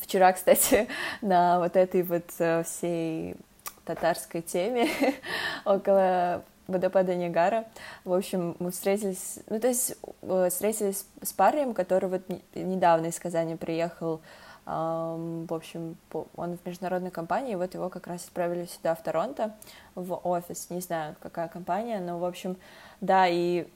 Вчера, 0.00 0.32
кстати, 0.34 0.88
на 1.20 1.58
вот 1.58 1.76
этой 1.76 2.02
вот 2.02 2.24
э, 2.38 2.62
всей 2.64 3.36
татарской 3.84 4.42
теме 4.42 4.88
около 5.64 6.44
водопада 6.66 7.14
Нигара. 7.14 7.64
В 8.04 8.12
общем, 8.12 8.56
мы 8.58 8.70
встретились, 8.70 9.38
ну, 9.48 9.58
то 9.58 9.68
есть 9.68 9.96
э, 10.22 10.48
встретились 10.50 11.06
с 11.22 11.32
парнем, 11.32 11.74
который 11.74 12.08
вот 12.08 12.22
недавно 12.54 13.06
из 13.06 13.18
Казани 13.18 13.56
приехал, 13.56 14.20
в 14.68 15.54
общем, 15.54 15.96
он 16.36 16.58
в 16.58 16.66
международной 16.66 17.10
компании, 17.10 17.54
вот 17.54 17.72
его 17.72 17.88
как 17.88 18.06
раз 18.06 18.26
отправили 18.26 18.66
сюда, 18.66 18.94
в 18.94 19.02
Торонто, 19.02 19.54
в 19.94 20.14
офис, 20.14 20.68
не 20.68 20.80
знаю, 20.80 21.16
какая 21.20 21.48
компания, 21.48 22.00
но, 22.00 22.18
в 22.18 22.24
общем, 22.24 22.56
да, 23.00 23.26
и 23.28 23.66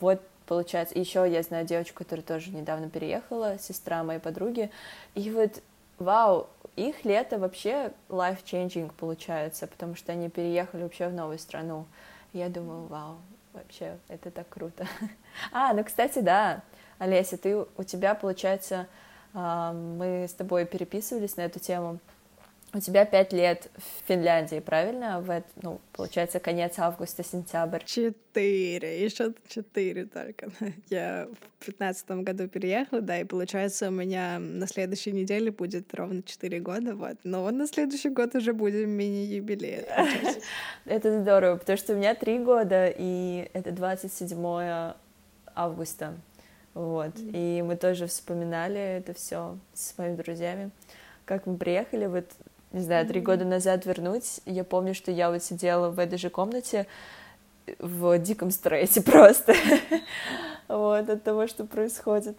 вот 0.00 0.22
получается. 0.46 0.98
Еще 0.98 1.28
я 1.28 1.42
знаю 1.42 1.66
девочку, 1.66 2.04
которая 2.04 2.24
тоже 2.24 2.50
недавно 2.50 2.88
переехала, 2.88 3.58
сестра 3.58 4.04
моей 4.04 4.20
подруги. 4.20 4.70
И 5.14 5.30
вот, 5.30 5.60
вау, 5.98 6.48
их 6.76 7.04
лето 7.04 7.38
вообще 7.38 7.92
life-changing 8.08 8.92
получается, 8.98 9.66
потому 9.66 9.96
что 9.96 10.12
они 10.12 10.28
переехали 10.28 10.82
вообще 10.82 11.08
в 11.08 11.14
новую 11.14 11.38
страну. 11.38 11.86
Я 12.32 12.48
думаю, 12.48 12.86
вау, 12.86 13.16
вообще, 13.52 13.98
это 14.08 14.30
так 14.30 14.48
круто. 14.48 14.86
А, 15.52 15.72
ну, 15.72 15.82
кстати, 15.82 16.18
да, 16.18 16.60
Олеся, 16.98 17.38
ты, 17.38 17.56
у 17.56 17.82
тебя, 17.82 18.14
получается, 18.14 18.86
мы 19.32 20.26
с 20.28 20.32
тобой 20.34 20.66
переписывались 20.66 21.36
на 21.36 21.42
эту 21.42 21.58
тему. 21.58 21.98
У 22.74 22.80
тебя 22.80 23.04
пять 23.04 23.34
лет 23.34 23.68
в 23.76 24.08
Финляндии, 24.08 24.58
правильно? 24.60 25.20
В, 25.20 25.28
это, 25.28 25.46
ну, 25.60 25.78
получается, 25.92 26.40
конец 26.40 26.78
августа, 26.78 27.22
сентябрь. 27.22 27.82
Четыре, 27.84 29.04
еще 29.04 29.34
четыре 29.46 30.06
только. 30.06 30.50
Я 30.88 31.28
в 31.60 31.66
пятнадцатом 31.66 32.24
году 32.24 32.48
переехала, 32.48 33.02
да, 33.02 33.20
и 33.20 33.24
получается, 33.24 33.88
у 33.88 33.90
меня 33.90 34.38
на 34.38 34.66
следующей 34.66 35.12
неделе 35.12 35.50
будет 35.50 35.94
ровно 35.94 36.22
четыре 36.22 36.60
года, 36.60 36.94
вот. 36.94 37.18
Но 37.24 37.50
на 37.50 37.66
следующий 37.66 38.08
год 38.08 38.34
уже 38.34 38.54
будем 38.54 38.88
мини-юбилей. 38.88 39.84
Это 40.86 41.20
здорово, 41.20 41.56
потому 41.56 41.76
что 41.76 41.92
у 41.92 41.96
меня 41.96 42.14
три 42.14 42.38
года, 42.38 42.86
и 42.96 43.50
это 43.52 43.70
27 43.72 44.94
августа. 45.54 46.14
Вот. 46.74 47.12
И 47.18 47.62
мы 47.66 47.76
тоже 47.76 48.06
вспоминали 48.06 48.80
это 48.80 49.14
все 49.14 49.58
с 49.74 49.96
моими 49.98 50.16
друзьями. 50.16 50.70
Как 51.24 51.46
мы 51.46 51.56
приехали, 51.56 52.06
вот 52.06 52.26
не 52.72 52.80
знаю, 52.80 53.06
три 53.06 53.20
года 53.20 53.44
назад 53.44 53.84
вернуть, 53.84 54.40
я 54.46 54.64
помню, 54.64 54.94
что 54.94 55.10
я 55.10 55.30
вот 55.30 55.42
сидела 55.42 55.90
в 55.90 55.98
этой 55.98 56.18
же 56.18 56.30
комнате 56.30 56.86
в 57.78 58.18
диком 58.18 58.50
стрессе 58.50 59.02
просто 59.02 59.54
вот 60.68 61.08
от 61.08 61.22
того, 61.22 61.46
что 61.46 61.64
происходит. 61.64 62.38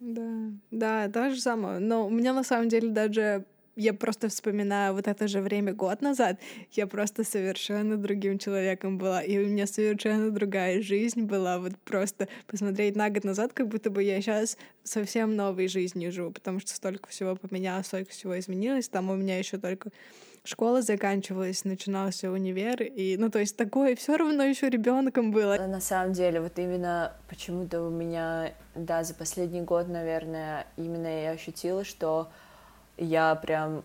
Да, 0.00 0.50
да, 0.70 1.08
то 1.08 1.30
же 1.30 1.40
самое. 1.40 1.78
Но 1.78 2.06
у 2.06 2.10
меня 2.10 2.32
на 2.32 2.44
самом 2.44 2.68
деле 2.68 2.88
даже 2.90 3.44
я 3.76 3.92
просто 3.92 4.28
вспоминаю 4.28 4.94
вот 4.94 5.06
это 5.06 5.28
же 5.28 5.40
время 5.40 5.74
год 5.74 6.00
назад, 6.00 6.40
я 6.72 6.86
просто 6.86 7.24
совершенно 7.24 7.96
другим 7.96 8.38
человеком 8.38 8.98
была, 8.98 9.22
и 9.22 9.38
у 9.38 9.46
меня 9.46 9.66
совершенно 9.66 10.30
другая 10.30 10.82
жизнь 10.82 11.22
была, 11.22 11.58
вот 11.58 11.76
просто 11.84 12.28
посмотреть 12.46 12.96
на 12.96 13.10
год 13.10 13.24
назад, 13.24 13.52
как 13.52 13.68
будто 13.68 13.90
бы 13.90 14.02
я 14.02 14.20
сейчас 14.20 14.56
совсем 14.82 15.36
новой 15.36 15.68
жизнью 15.68 16.10
живу, 16.10 16.30
потому 16.30 16.58
что 16.60 16.74
столько 16.74 17.08
всего 17.10 17.36
поменялось, 17.36 17.86
столько 17.86 18.10
всего 18.10 18.38
изменилось, 18.38 18.88
там 18.88 19.10
у 19.10 19.14
меня 19.14 19.38
еще 19.38 19.58
только 19.58 19.90
школа 20.44 20.80
заканчивалась, 20.80 21.64
начинался 21.64 22.30
универ, 22.30 22.82
и, 22.82 23.16
ну, 23.18 23.30
то 23.30 23.40
есть 23.40 23.56
такое 23.56 23.94
все 23.96 24.16
равно 24.16 24.44
еще 24.44 24.70
ребенком 24.70 25.32
было. 25.32 25.56
На 25.56 25.80
самом 25.80 26.12
деле, 26.12 26.40
вот 26.40 26.58
именно 26.58 27.12
почему-то 27.28 27.82
у 27.82 27.90
меня, 27.90 28.52
да, 28.74 29.04
за 29.04 29.14
последний 29.14 29.62
год, 29.62 29.88
наверное, 29.88 30.66
именно 30.76 31.22
я 31.22 31.30
ощутила, 31.32 31.84
что 31.84 32.30
я 32.96 33.34
прям 33.34 33.82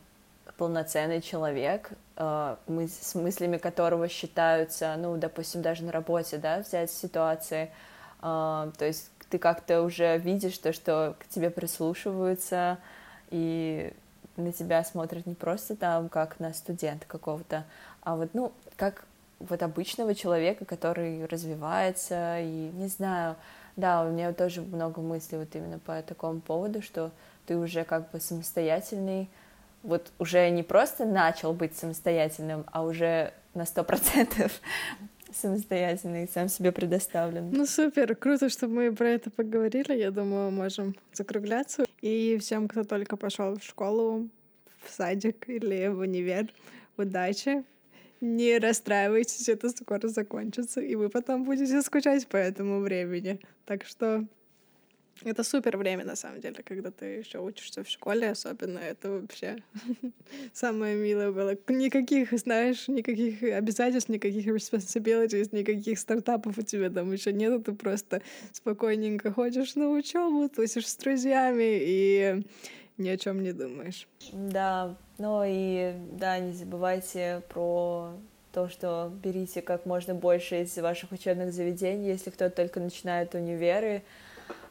полноценный 0.57 1.21
человек, 1.21 1.91
э, 2.17 2.55
мы, 2.67 2.87
с 2.87 3.15
мыслями 3.15 3.57
которого 3.57 4.07
считаются, 4.07 4.95
ну, 4.97 5.17
допустим, 5.17 5.61
даже 5.61 5.83
на 5.83 5.91
работе, 5.91 6.37
да, 6.37 6.59
взять 6.59 6.91
ситуации, 6.91 7.71
э, 8.21 8.71
то 8.77 8.85
есть 8.85 9.09
ты 9.29 9.39
как-то 9.39 9.81
уже 9.81 10.17
видишь 10.17 10.57
то, 10.57 10.73
что 10.73 11.15
к 11.19 11.27
тебе 11.27 11.49
прислушиваются, 11.49 12.77
и 13.29 13.93
на 14.35 14.51
тебя 14.51 14.83
смотрят 14.83 15.25
не 15.25 15.35
просто 15.35 15.75
там, 15.75 16.09
как 16.09 16.39
на 16.39 16.53
студента 16.53 17.05
какого-то, 17.07 17.65
а 18.03 18.15
вот, 18.15 18.29
ну, 18.33 18.51
как 18.75 19.05
вот 19.39 19.63
обычного 19.63 20.13
человека, 20.13 20.65
который 20.65 21.25
развивается, 21.25 22.39
и 22.39 22.71
не 22.73 22.87
знаю, 22.87 23.35
да, 23.75 24.03
у 24.03 24.11
меня 24.11 24.33
тоже 24.33 24.61
много 24.61 25.01
мыслей 25.01 25.39
вот 25.39 25.55
именно 25.55 25.79
по 25.79 26.01
такому 26.01 26.41
поводу, 26.41 26.81
что 26.81 27.11
ты 27.51 27.57
уже 27.57 27.83
как 27.83 28.09
бы 28.11 28.21
самостоятельный, 28.21 29.29
вот 29.83 30.13
уже 30.19 30.49
не 30.51 30.63
просто 30.63 31.03
начал 31.03 31.51
быть 31.51 31.75
самостоятельным, 31.75 32.63
а 32.71 32.83
уже 32.83 33.33
на 33.53 33.65
сто 33.65 33.83
процентов 33.83 34.61
самостоятельный, 35.33 36.29
сам 36.29 36.47
себе 36.47 36.71
предоставлен. 36.71 37.51
Ну 37.51 37.65
супер, 37.65 38.15
круто, 38.15 38.47
что 38.47 38.69
мы 38.69 38.95
про 38.95 39.09
это 39.09 39.29
поговорили. 39.29 39.97
Я 39.97 40.11
думаю, 40.11 40.49
можем 40.49 40.95
закругляться. 41.11 41.83
И 41.99 42.37
всем, 42.39 42.69
кто 42.69 42.85
только 42.85 43.17
пошел 43.17 43.59
в 43.59 43.63
школу, 43.63 44.29
в 44.81 44.89
садик 44.89 45.49
или 45.49 45.89
в 45.89 45.99
универ, 45.99 46.53
удачи. 46.95 47.65
Не 48.21 48.59
расстраивайтесь, 48.59 49.49
это 49.49 49.67
скоро 49.71 50.07
закончится, 50.07 50.79
и 50.79 50.95
вы 50.95 51.09
потом 51.09 51.43
будете 51.43 51.81
скучать 51.81 52.27
по 52.27 52.37
этому 52.37 52.79
времени. 52.79 53.41
Так 53.65 53.83
что 53.83 54.25
это 55.23 55.43
супер 55.43 55.77
время, 55.77 56.05
на 56.05 56.15
самом 56.15 56.41
деле, 56.41 56.63
когда 56.63 56.91
ты 56.91 57.05
еще 57.05 57.39
учишься 57.39 57.83
в 57.83 57.89
школе, 57.89 58.29
особенно 58.31 58.79
это 58.79 59.11
вообще 59.11 59.57
самое 60.53 60.95
милое 60.95 61.31
было. 61.31 61.55
Никаких, 61.67 62.31
знаешь, 62.37 62.87
никаких 62.87 63.43
обязательств, 63.43 64.09
никаких 64.09 64.47
responsibilities, 64.47 65.49
никаких 65.51 65.99
стартапов 65.99 66.57
у 66.57 66.61
тебя 66.61 66.89
там 66.89 67.11
еще 67.11 67.33
нет, 67.33 67.63
ты 67.65 67.73
просто 67.73 68.21
спокойненько 68.51 69.31
ходишь 69.31 69.75
на 69.75 69.89
учебу, 69.89 70.49
тусишь 70.49 70.87
с 70.87 70.95
друзьями 70.95 71.77
и 71.81 72.43
ни 72.97 73.09
о 73.09 73.17
чем 73.17 73.41
не 73.41 73.53
думаешь. 73.53 74.07
Да, 74.33 74.95
ну 75.17 75.43
и 75.45 75.93
да, 76.13 76.39
не 76.39 76.53
забывайте 76.53 77.43
про 77.49 78.13
то, 78.51 78.69
что 78.69 79.11
берите 79.23 79.61
как 79.61 79.85
можно 79.85 80.13
больше 80.13 80.61
из 80.61 80.77
ваших 80.77 81.11
учебных 81.11 81.53
заведений, 81.53 82.09
если 82.09 82.29
кто-то 82.29 82.55
только 82.55 82.79
начинает 82.79 83.33
универы, 83.33 84.03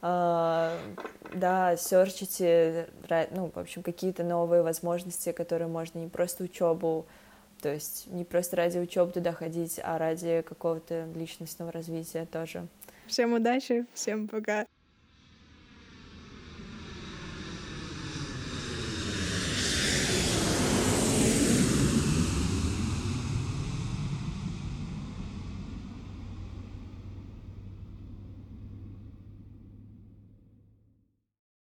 да, 0.02 1.76
серчите, 1.76 2.88
ну, 3.30 3.50
в 3.54 3.58
общем, 3.58 3.82
какие-то 3.82 4.24
новые 4.24 4.62
возможности, 4.62 5.32
которые 5.32 5.68
можно 5.68 5.98
не 5.98 6.08
просто 6.08 6.44
учебу, 6.44 7.06
то 7.60 7.68
есть 7.72 8.06
не 8.06 8.24
просто 8.24 8.56
ради 8.56 8.78
учебы 8.78 9.12
туда 9.12 9.32
ходить, 9.32 9.78
а 9.82 9.98
ради 9.98 10.42
какого-то 10.42 11.06
личностного 11.14 11.70
развития 11.70 12.26
тоже. 12.30 12.66
Всем 13.06 13.34
удачи, 13.34 13.86
всем 13.92 14.28
пока. 14.28 14.66